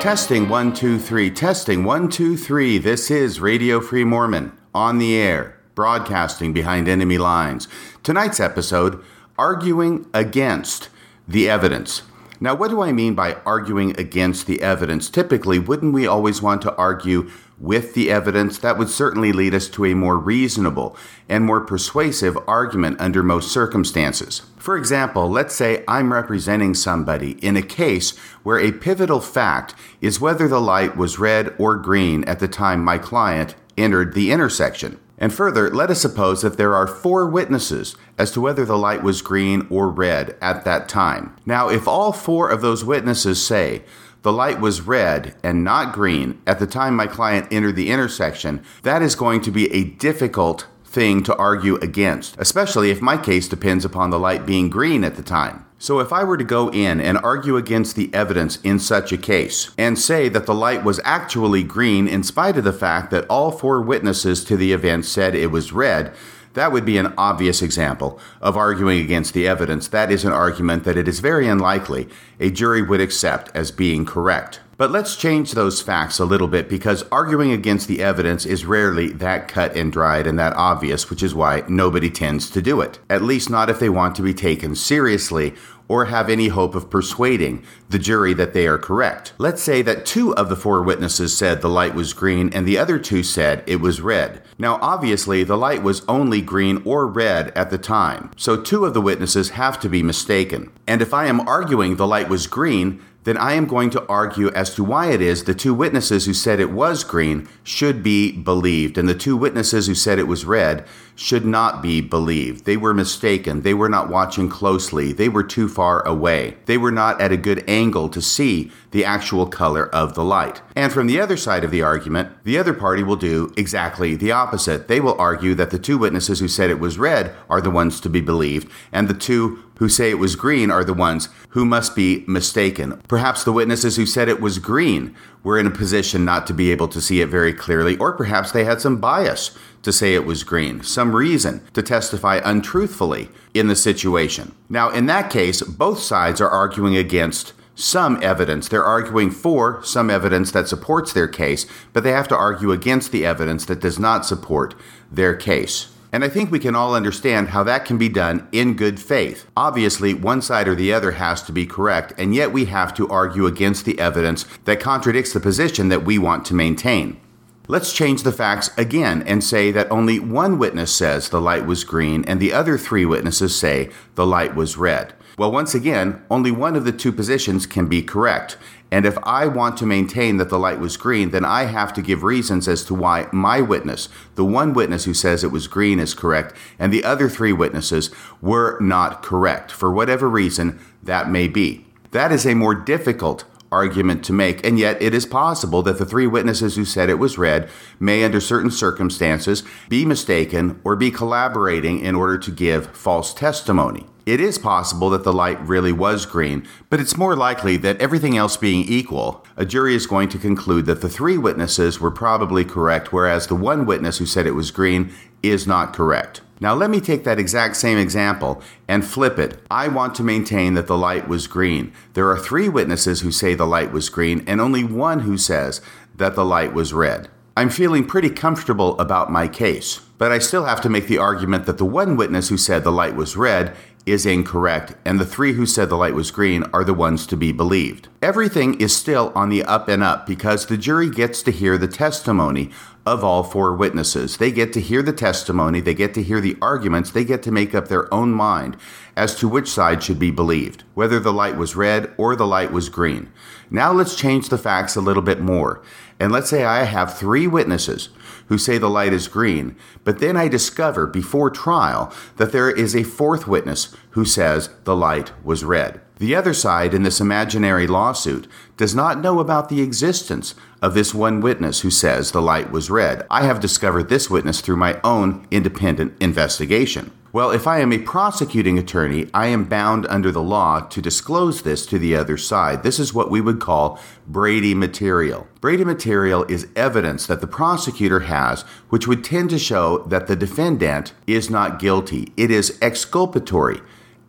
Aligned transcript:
Testing 0.00 0.48
one, 0.48 0.72
two, 0.72 0.98
three. 0.98 1.30
Testing 1.30 1.84
one, 1.84 2.08
two, 2.08 2.34
three. 2.34 2.78
This 2.78 3.10
is 3.10 3.38
Radio 3.38 3.82
Free 3.82 4.02
Mormon 4.02 4.56
on 4.74 4.96
the 4.96 5.14
air, 5.14 5.58
broadcasting 5.74 6.54
behind 6.54 6.88
enemy 6.88 7.18
lines. 7.18 7.68
Tonight's 8.02 8.40
episode 8.40 9.04
arguing 9.38 10.06
against 10.14 10.88
the 11.28 11.50
evidence. 11.50 12.00
Now, 12.40 12.54
what 12.54 12.70
do 12.70 12.80
I 12.80 12.92
mean 12.92 13.14
by 13.14 13.34
arguing 13.44 13.90
against 14.00 14.46
the 14.46 14.62
evidence? 14.62 15.10
Typically, 15.10 15.58
wouldn't 15.58 15.92
we 15.92 16.06
always 16.06 16.40
want 16.40 16.62
to 16.62 16.74
argue 16.76 17.30
with 17.60 17.94
the 17.94 18.10
evidence? 18.10 18.58
That 18.58 18.78
would 18.78 18.88
certainly 18.88 19.32
lead 19.32 19.54
us 19.54 19.68
to 19.68 19.84
a 19.84 19.94
more 19.94 20.16
reasonable 20.16 20.96
and 21.28 21.44
more 21.44 21.60
persuasive 21.60 22.36
argument 22.48 23.00
under 23.00 23.22
most 23.22 23.52
circumstances. 23.52 24.42
For 24.56 24.76
example, 24.76 25.30
let's 25.30 25.54
say 25.54 25.84
I'm 25.86 26.12
representing 26.12 26.74
somebody 26.74 27.32
in 27.44 27.56
a 27.56 27.62
case 27.62 28.16
where 28.42 28.58
a 28.58 28.72
pivotal 28.72 29.20
fact 29.20 29.74
is 30.00 30.20
whether 30.20 30.48
the 30.48 30.60
light 30.60 30.96
was 30.96 31.18
red 31.18 31.54
or 31.58 31.76
green 31.76 32.24
at 32.24 32.40
the 32.40 32.48
time 32.48 32.82
my 32.82 32.98
client 32.98 33.54
entered 33.78 34.14
the 34.14 34.32
intersection. 34.32 34.98
And 35.20 35.32
further, 35.34 35.68
let 35.68 35.90
us 35.90 36.00
suppose 36.00 36.40
that 36.40 36.56
there 36.56 36.74
are 36.74 36.86
four 36.86 37.28
witnesses 37.28 37.94
as 38.16 38.30
to 38.32 38.40
whether 38.40 38.64
the 38.64 38.78
light 38.78 39.02
was 39.02 39.20
green 39.20 39.66
or 39.68 39.90
red 39.90 40.34
at 40.40 40.64
that 40.64 40.88
time. 40.88 41.36
Now, 41.44 41.68
if 41.68 41.86
all 41.86 42.12
four 42.12 42.48
of 42.48 42.62
those 42.62 42.86
witnesses 42.86 43.44
say 43.44 43.82
the 44.22 44.32
light 44.32 44.60
was 44.60 44.82
red 44.82 45.34
and 45.42 45.64
not 45.64 45.94
green 45.94 46.40
at 46.46 46.58
the 46.58 46.66
time 46.66 46.94
my 46.94 47.06
client 47.06 47.48
entered 47.50 47.76
the 47.76 47.90
intersection, 47.90 48.62
that 48.82 49.02
is 49.02 49.14
going 49.14 49.40
to 49.42 49.50
be 49.50 49.72
a 49.72 49.84
difficult 49.84 50.66
thing 50.84 51.22
to 51.22 51.36
argue 51.36 51.76
against, 51.76 52.36
especially 52.38 52.90
if 52.90 53.00
my 53.00 53.16
case 53.16 53.48
depends 53.48 53.84
upon 53.84 54.10
the 54.10 54.18
light 54.18 54.44
being 54.44 54.68
green 54.68 55.04
at 55.04 55.14
the 55.14 55.22
time. 55.22 55.64
So, 55.78 55.98
if 56.00 56.12
I 56.12 56.24
were 56.24 56.36
to 56.36 56.44
go 56.44 56.68
in 56.70 57.00
and 57.00 57.16
argue 57.18 57.56
against 57.56 57.96
the 57.96 58.12
evidence 58.12 58.58
in 58.62 58.78
such 58.78 59.12
a 59.12 59.16
case 59.16 59.70
and 59.78 59.98
say 59.98 60.28
that 60.28 60.44
the 60.44 60.54
light 60.54 60.84
was 60.84 61.00
actually 61.04 61.62
green 61.62 62.06
in 62.06 62.22
spite 62.22 62.58
of 62.58 62.64
the 62.64 62.72
fact 62.72 63.10
that 63.12 63.24
all 63.30 63.50
four 63.50 63.80
witnesses 63.80 64.44
to 64.44 64.58
the 64.58 64.72
event 64.72 65.06
said 65.06 65.34
it 65.34 65.50
was 65.50 65.72
red, 65.72 66.12
that 66.54 66.72
would 66.72 66.84
be 66.84 66.98
an 66.98 67.12
obvious 67.16 67.62
example 67.62 68.18
of 68.40 68.56
arguing 68.56 69.00
against 69.00 69.34
the 69.34 69.46
evidence. 69.46 69.88
That 69.88 70.10
is 70.10 70.24
an 70.24 70.32
argument 70.32 70.84
that 70.84 70.96
it 70.96 71.06
is 71.06 71.20
very 71.20 71.46
unlikely 71.46 72.08
a 72.40 72.50
jury 72.50 72.82
would 72.82 73.00
accept 73.00 73.50
as 73.54 73.70
being 73.70 74.04
correct. 74.04 74.60
But 74.76 74.90
let's 74.90 75.14
change 75.14 75.52
those 75.52 75.82
facts 75.82 76.18
a 76.18 76.24
little 76.24 76.48
bit 76.48 76.66
because 76.66 77.04
arguing 77.12 77.52
against 77.52 77.86
the 77.86 78.02
evidence 78.02 78.46
is 78.46 78.64
rarely 78.64 79.10
that 79.12 79.46
cut 79.46 79.76
and 79.76 79.92
dried 79.92 80.26
and 80.26 80.38
that 80.38 80.54
obvious, 80.54 81.10
which 81.10 81.22
is 81.22 81.34
why 81.34 81.64
nobody 81.68 82.08
tends 82.08 82.48
to 82.48 82.62
do 82.62 82.80
it. 82.80 82.98
At 83.10 83.20
least 83.20 83.50
not 83.50 83.68
if 83.68 83.78
they 83.78 83.90
want 83.90 84.14
to 84.16 84.22
be 84.22 84.32
taken 84.32 84.74
seriously 84.74 85.54
or 85.90 86.04
have 86.04 86.30
any 86.30 86.46
hope 86.46 86.76
of 86.76 86.88
persuading 86.88 87.64
the 87.88 87.98
jury 87.98 88.32
that 88.32 88.52
they 88.52 88.64
are 88.68 88.78
correct. 88.78 89.32
Let's 89.38 89.60
say 89.60 89.82
that 89.82 90.06
two 90.06 90.32
of 90.36 90.48
the 90.48 90.54
four 90.54 90.84
witnesses 90.84 91.36
said 91.36 91.62
the 91.62 91.68
light 91.68 91.96
was 91.96 92.12
green 92.12 92.48
and 92.52 92.64
the 92.64 92.78
other 92.78 92.96
two 92.96 93.24
said 93.24 93.64
it 93.66 93.80
was 93.80 94.00
red. 94.00 94.40
Now, 94.56 94.78
obviously, 94.80 95.42
the 95.42 95.58
light 95.58 95.82
was 95.82 96.04
only 96.06 96.42
green 96.42 96.80
or 96.84 97.08
red 97.08 97.50
at 97.56 97.70
the 97.70 97.78
time, 97.78 98.30
so 98.36 98.56
two 98.56 98.84
of 98.84 98.94
the 98.94 99.00
witnesses 99.00 99.50
have 99.50 99.80
to 99.80 99.88
be 99.88 100.00
mistaken. 100.00 100.70
And 100.86 101.02
if 101.02 101.12
I 101.12 101.26
am 101.26 101.40
arguing 101.40 101.96
the 101.96 102.06
light 102.06 102.28
was 102.28 102.46
green, 102.46 103.02
then 103.24 103.36
I 103.36 103.52
am 103.52 103.66
going 103.66 103.90
to 103.90 104.06
argue 104.06 104.50
as 104.52 104.74
to 104.74 104.84
why 104.84 105.10
it 105.10 105.20
is 105.20 105.44
the 105.44 105.54
two 105.54 105.74
witnesses 105.74 106.24
who 106.26 106.32
said 106.32 106.58
it 106.58 106.70
was 106.70 107.04
green 107.04 107.48
should 107.62 108.02
be 108.02 108.32
believed, 108.32 108.96
and 108.96 109.08
the 109.08 109.14
two 109.14 109.36
witnesses 109.36 109.86
who 109.86 109.94
said 109.94 110.18
it 110.18 110.26
was 110.26 110.44
red 110.44 110.86
should 111.14 111.44
not 111.44 111.82
be 111.82 112.00
believed. 112.00 112.64
They 112.64 112.78
were 112.78 112.94
mistaken. 112.94 113.60
They 113.60 113.74
were 113.74 113.90
not 113.90 114.08
watching 114.08 114.48
closely. 114.48 115.12
They 115.12 115.28
were 115.28 115.42
too 115.42 115.68
far 115.68 116.06
away. 116.06 116.56
They 116.64 116.78
were 116.78 116.90
not 116.90 117.20
at 117.20 117.30
a 117.30 117.36
good 117.36 117.62
angle 117.68 118.08
to 118.08 118.22
see 118.22 118.72
the 118.90 119.04
actual 119.04 119.46
color 119.46 119.94
of 119.94 120.14
the 120.14 120.24
light. 120.24 120.62
And 120.74 120.90
from 120.90 121.06
the 121.06 121.20
other 121.20 121.36
side 121.36 121.62
of 121.62 121.70
the 121.70 121.82
argument, 121.82 122.30
the 122.44 122.56
other 122.56 122.72
party 122.72 123.02
will 123.02 123.16
do 123.16 123.52
exactly 123.56 124.16
the 124.16 124.32
opposite. 124.32 124.88
They 124.88 125.00
will 125.00 125.20
argue 125.20 125.54
that 125.56 125.70
the 125.70 125.78
two 125.78 125.98
witnesses 125.98 126.40
who 126.40 126.48
said 126.48 126.70
it 126.70 126.80
was 126.80 126.98
red 126.98 127.34
are 127.50 127.60
the 127.60 127.70
ones 127.70 128.00
to 128.00 128.08
be 128.08 128.22
believed, 128.22 128.70
and 128.90 129.06
the 129.06 129.14
two 129.14 129.62
who 129.80 129.88
say 129.88 130.10
it 130.10 130.18
was 130.18 130.36
green 130.36 130.70
are 130.70 130.84
the 130.84 130.94
ones 130.94 131.30
who 131.48 131.64
must 131.64 131.96
be 131.96 132.22
mistaken. 132.28 133.00
Perhaps 133.08 133.44
the 133.44 133.52
witnesses 133.52 133.96
who 133.96 134.04
said 134.04 134.28
it 134.28 134.40
was 134.40 134.58
green 134.58 135.16
were 135.42 135.58
in 135.58 135.66
a 135.66 135.70
position 135.70 136.22
not 136.22 136.46
to 136.46 136.52
be 136.52 136.70
able 136.70 136.86
to 136.86 137.00
see 137.00 137.22
it 137.22 137.30
very 137.30 137.54
clearly, 137.54 137.96
or 137.96 138.12
perhaps 138.12 138.52
they 138.52 138.64
had 138.64 138.78
some 138.78 139.00
bias 139.00 139.56
to 139.82 139.90
say 139.90 140.14
it 140.14 140.26
was 140.26 140.44
green, 140.44 140.82
some 140.82 141.16
reason 141.16 141.62
to 141.72 141.82
testify 141.82 142.42
untruthfully 142.44 143.30
in 143.54 143.68
the 143.68 143.74
situation. 143.74 144.54
Now, 144.68 144.90
in 144.90 145.06
that 145.06 145.30
case, 145.30 145.62
both 145.62 146.00
sides 146.00 146.42
are 146.42 146.50
arguing 146.50 146.94
against 146.94 147.54
some 147.74 148.22
evidence. 148.22 148.68
They're 148.68 148.84
arguing 148.84 149.30
for 149.30 149.82
some 149.82 150.10
evidence 150.10 150.50
that 150.52 150.68
supports 150.68 151.14
their 151.14 151.26
case, 151.26 151.64
but 151.94 152.04
they 152.04 152.12
have 152.12 152.28
to 152.28 152.36
argue 152.36 152.70
against 152.70 153.12
the 153.12 153.24
evidence 153.24 153.64
that 153.64 153.80
does 153.80 153.98
not 153.98 154.26
support 154.26 154.74
their 155.10 155.34
case. 155.34 155.88
And 156.12 156.24
I 156.24 156.28
think 156.28 156.50
we 156.50 156.58
can 156.58 156.74
all 156.74 156.94
understand 156.94 157.48
how 157.48 157.62
that 157.64 157.84
can 157.84 157.96
be 157.96 158.08
done 158.08 158.48
in 158.50 158.74
good 158.74 158.98
faith. 158.98 159.46
Obviously, 159.56 160.12
one 160.12 160.42
side 160.42 160.66
or 160.66 160.74
the 160.74 160.92
other 160.92 161.12
has 161.12 161.42
to 161.44 161.52
be 161.52 161.66
correct, 161.66 162.12
and 162.18 162.34
yet 162.34 162.52
we 162.52 162.64
have 162.64 162.92
to 162.94 163.08
argue 163.08 163.46
against 163.46 163.84
the 163.84 163.98
evidence 163.98 164.44
that 164.64 164.80
contradicts 164.80 165.32
the 165.32 165.40
position 165.40 165.88
that 165.88 166.04
we 166.04 166.18
want 166.18 166.44
to 166.46 166.54
maintain. 166.54 167.20
Let's 167.68 167.92
change 167.92 168.24
the 168.24 168.32
facts 168.32 168.70
again 168.76 169.22
and 169.28 169.44
say 169.44 169.70
that 169.70 169.92
only 169.92 170.18
one 170.18 170.58
witness 170.58 170.92
says 170.92 171.28
the 171.28 171.40
light 171.40 171.66
was 171.66 171.84
green 171.84 172.24
and 172.24 172.40
the 172.40 172.52
other 172.52 172.76
three 172.76 173.06
witnesses 173.06 173.56
say 173.56 173.90
the 174.16 174.26
light 174.26 174.56
was 174.56 174.76
red. 174.76 175.14
Well, 175.40 175.52
once 175.52 175.74
again, 175.74 176.20
only 176.30 176.50
one 176.50 176.76
of 176.76 176.84
the 176.84 176.92
two 176.92 177.12
positions 177.12 177.64
can 177.64 177.86
be 177.86 178.02
correct. 178.02 178.58
And 178.90 179.06
if 179.06 179.16
I 179.22 179.46
want 179.46 179.78
to 179.78 179.86
maintain 179.86 180.36
that 180.36 180.50
the 180.50 180.58
light 180.58 180.78
was 180.78 180.98
green, 180.98 181.30
then 181.30 181.46
I 181.46 181.64
have 181.64 181.94
to 181.94 182.02
give 182.02 182.22
reasons 182.22 182.68
as 182.68 182.84
to 182.84 182.94
why 182.94 183.26
my 183.32 183.62
witness, 183.62 184.10
the 184.34 184.44
one 184.44 184.74
witness 184.74 185.06
who 185.06 185.14
says 185.14 185.42
it 185.42 185.50
was 185.50 185.66
green, 185.66 185.98
is 185.98 186.12
correct, 186.12 186.54
and 186.78 186.92
the 186.92 187.04
other 187.04 187.30
three 187.30 187.54
witnesses 187.54 188.10
were 188.42 188.78
not 188.80 189.22
correct, 189.22 189.72
for 189.72 189.90
whatever 189.90 190.28
reason 190.28 190.78
that 191.02 191.30
may 191.30 191.48
be. 191.48 191.86
That 192.10 192.32
is 192.32 192.44
a 192.44 192.52
more 192.52 192.74
difficult 192.74 193.46
argument 193.72 194.24
to 194.24 194.32
make, 194.32 194.64
and 194.66 194.78
yet 194.78 195.00
it 195.00 195.14
is 195.14 195.26
possible 195.26 195.82
that 195.82 195.98
the 195.98 196.06
three 196.06 196.26
witnesses 196.26 196.76
who 196.76 196.84
said 196.84 197.08
it 197.08 197.18
was 197.18 197.38
red 197.38 197.68
may, 197.98 198.24
under 198.24 198.40
certain 198.40 198.70
circumstances, 198.70 199.62
be 199.88 200.04
mistaken 200.04 200.80
or 200.84 200.96
be 200.96 201.10
collaborating 201.10 202.00
in 202.00 202.14
order 202.14 202.38
to 202.38 202.50
give 202.50 202.94
false 202.96 203.32
testimony. 203.32 204.06
It 204.26 204.40
is 204.40 204.58
possible 204.58 205.10
that 205.10 205.24
the 205.24 205.32
light 205.32 205.60
really 205.60 205.92
was 205.92 206.26
green, 206.26 206.66
but 206.88 207.00
it's 207.00 207.16
more 207.16 207.34
likely 207.34 207.76
that 207.78 208.00
everything 208.00 208.36
else 208.36 208.56
being 208.56 208.84
equal, 208.86 209.44
a 209.56 209.64
jury 209.64 209.94
is 209.94 210.06
going 210.06 210.28
to 210.28 210.38
conclude 210.38 210.86
that 210.86 211.00
the 211.00 211.08
three 211.08 211.38
witnesses 211.38 212.00
were 212.00 212.10
probably 212.10 212.64
correct, 212.64 213.12
whereas 213.12 213.46
the 213.46 213.54
one 213.54 213.86
witness 213.86 214.18
who 214.18 214.26
said 214.26 214.46
it 214.46 214.52
was 214.52 214.70
green 214.70 215.12
is 215.42 215.66
not 215.66 215.92
correct. 215.92 216.42
Now, 216.60 216.74
let 216.74 216.90
me 216.90 217.00
take 217.00 217.24
that 217.24 217.38
exact 217.38 217.76
same 217.76 217.96
example 217.96 218.62
and 218.86 219.04
flip 219.04 219.38
it. 219.38 219.58
I 219.70 219.88
want 219.88 220.14
to 220.16 220.22
maintain 220.22 220.74
that 220.74 220.86
the 220.86 220.98
light 220.98 221.26
was 221.26 221.46
green. 221.46 221.92
There 222.12 222.28
are 222.30 222.38
three 222.38 222.68
witnesses 222.68 223.22
who 223.22 223.32
say 223.32 223.54
the 223.54 223.66
light 223.66 223.92
was 223.92 224.10
green, 224.10 224.44
and 224.46 224.60
only 224.60 224.84
one 224.84 225.20
who 225.20 225.38
says 225.38 225.80
that 226.16 226.34
the 226.34 226.44
light 226.44 226.74
was 226.74 226.92
red. 226.92 227.28
I'm 227.56 227.70
feeling 227.70 228.06
pretty 228.06 228.30
comfortable 228.30 228.98
about 229.00 229.32
my 229.32 229.48
case, 229.48 230.00
but 230.18 230.30
I 230.30 230.38
still 230.38 230.66
have 230.66 230.82
to 230.82 230.90
make 230.90 231.08
the 231.08 231.18
argument 231.18 231.64
that 231.66 231.78
the 231.78 231.84
one 231.84 232.16
witness 232.16 232.50
who 232.50 232.58
said 232.58 232.84
the 232.84 232.92
light 232.92 233.16
was 233.16 233.36
red 233.36 233.74
is 234.06 234.24
incorrect, 234.24 234.94
and 235.04 235.18
the 235.18 235.26
three 235.26 235.52
who 235.54 235.66
said 235.66 235.88
the 235.88 235.96
light 235.96 236.14
was 236.14 236.30
green 236.30 236.64
are 236.72 236.84
the 236.84 236.94
ones 236.94 237.26
to 237.26 237.36
be 237.36 237.52
believed. 237.52 238.08
Everything 238.22 238.80
is 238.80 238.96
still 238.96 239.32
on 239.34 239.48
the 239.48 239.62
up 239.64 239.88
and 239.88 240.02
up 240.02 240.26
because 240.26 240.66
the 240.66 240.76
jury 240.76 241.10
gets 241.10 241.42
to 241.42 241.50
hear 241.50 241.76
the 241.76 241.88
testimony 241.88 242.70
of 243.06 243.24
all 243.24 243.42
four 243.42 243.74
witnesses. 243.74 244.36
They 244.36 244.50
get 244.52 244.72
to 244.74 244.80
hear 244.80 245.02
the 245.02 245.12
testimony, 245.12 245.80
they 245.80 245.94
get 245.94 246.14
to 246.14 246.22
hear 246.22 246.40
the 246.40 246.56
arguments, 246.60 247.10
they 247.10 247.24
get 247.24 247.42
to 247.44 247.50
make 247.50 247.74
up 247.74 247.88
their 247.88 248.12
own 248.12 248.32
mind 248.32 248.76
as 249.16 249.34
to 249.36 249.48
which 249.48 249.68
side 249.68 250.02
should 250.02 250.18
be 250.18 250.30
believed, 250.30 250.84
whether 250.94 251.18
the 251.18 251.32
light 251.32 251.56
was 251.56 251.76
red 251.76 252.12
or 252.16 252.36
the 252.36 252.46
light 252.46 252.72
was 252.72 252.88
green. 252.88 253.32
Now 253.70 253.92
let's 253.92 254.16
change 254.16 254.48
the 254.48 254.58
facts 254.58 254.96
a 254.96 255.00
little 255.00 255.22
bit 255.22 255.40
more. 255.40 255.82
And 256.18 256.30
let's 256.30 256.50
say 256.50 256.64
I 256.64 256.84
have 256.84 257.16
three 257.16 257.46
witnesses 257.46 258.10
who 258.48 258.58
say 258.58 258.76
the 258.76 258.90
light 258.90 259.12
is 259.12 259.28
green, 259.28 259.76
but 260.04 260.18
then 260.18 260.36
I 260.36 260.48
discover 260.48 261.06
before 261.06 261.50
trial 261.50 262.12
that 262.36 262.52
there 262.52 262.70
is 262.70 262.94
a 262.94 263.04
fourth 263.04 263.46
witness 263.46 263.96
who 264.10 264.24
says 264.24 264.70
the 264.84 264.96
light 264.96 265.32
was 265.42 265.64
red. 265.64 266.00
The 266.20 266.34
other 266.34 266.52
side 266.52 266.92
in 266.92 267.02
this 267.02 267.18
imaginary 267.18 267.86
lawsuit 267.86 268.46
does 268.76 268.94
not 268.94 269.22
know 269.22 269.40
about 269.40 269.70
the 269.70 269.80
existence 269.80 270.54
of 270.82 270.92
this 270.92 271.14
one 271.14 271.40
witness 271.40 271.80
who 271.80 271.90
says 271.90 272.30
the 272.30 272.42
light 272.42 272.70
was 272.70 272.90
red. 272.90 273.26
I 273.30 273.44
have 273.44 273.58
discovered 273.58 274.10
this 274.10 274.28
witness 274.28 274.60
through 274.60 274.76
my 274.76 275.00
own 275.02 275.46
independent 275.50 276.20
investigation. 276.20 277.10
Well, 277.32 277.50
if 277.50 277.66
I 277.66 277.78
am 277.78 277.90
a 277.90 277.98
prosecuting 277.98 278.76
attorney, 278.78 279.30
I 279.32 279.46
am 279.46 279.64
bound 279.64 280.06
under 280.08 280.30
the 280.30 280.42
law 280.42 280.80
to 280.80 281.00
disclose 281.00 281.62
this 281.62 281.86
to 281.86 281.98
the 281.98 282.14
other 282.16 282.36
side. 282.36 282.82
This 282.82 282.98
is 282.98 283.14
what 283.14 283.30
we 283.30 283.40
would 283.40 283.58
call 283.58 283.98
Brady 284.26 284.74
material. 284.74 285.48
Brady 285.62 285.84
material 285.84 286.44
is 286.50 286.68
evidence 286.76 287.26
that 287.28 287.40
the 287.40 287.46
prosecutor 287.46 288.20
has, 288.20 288.60
which 288.90 289.06
would 289.06 289.24
tend 289.24 289.48
to 289.50 289.58
show 289.58 289.98
that 290.08 290.26
the 290.26 290.36
defendant 290.36 291.14
is 291.26 291.48
not 291.48 291.78
guilty. 291.78 292.30
It 292.36 292.50
is 292.50 292.78
exculpatory 292.82 293.80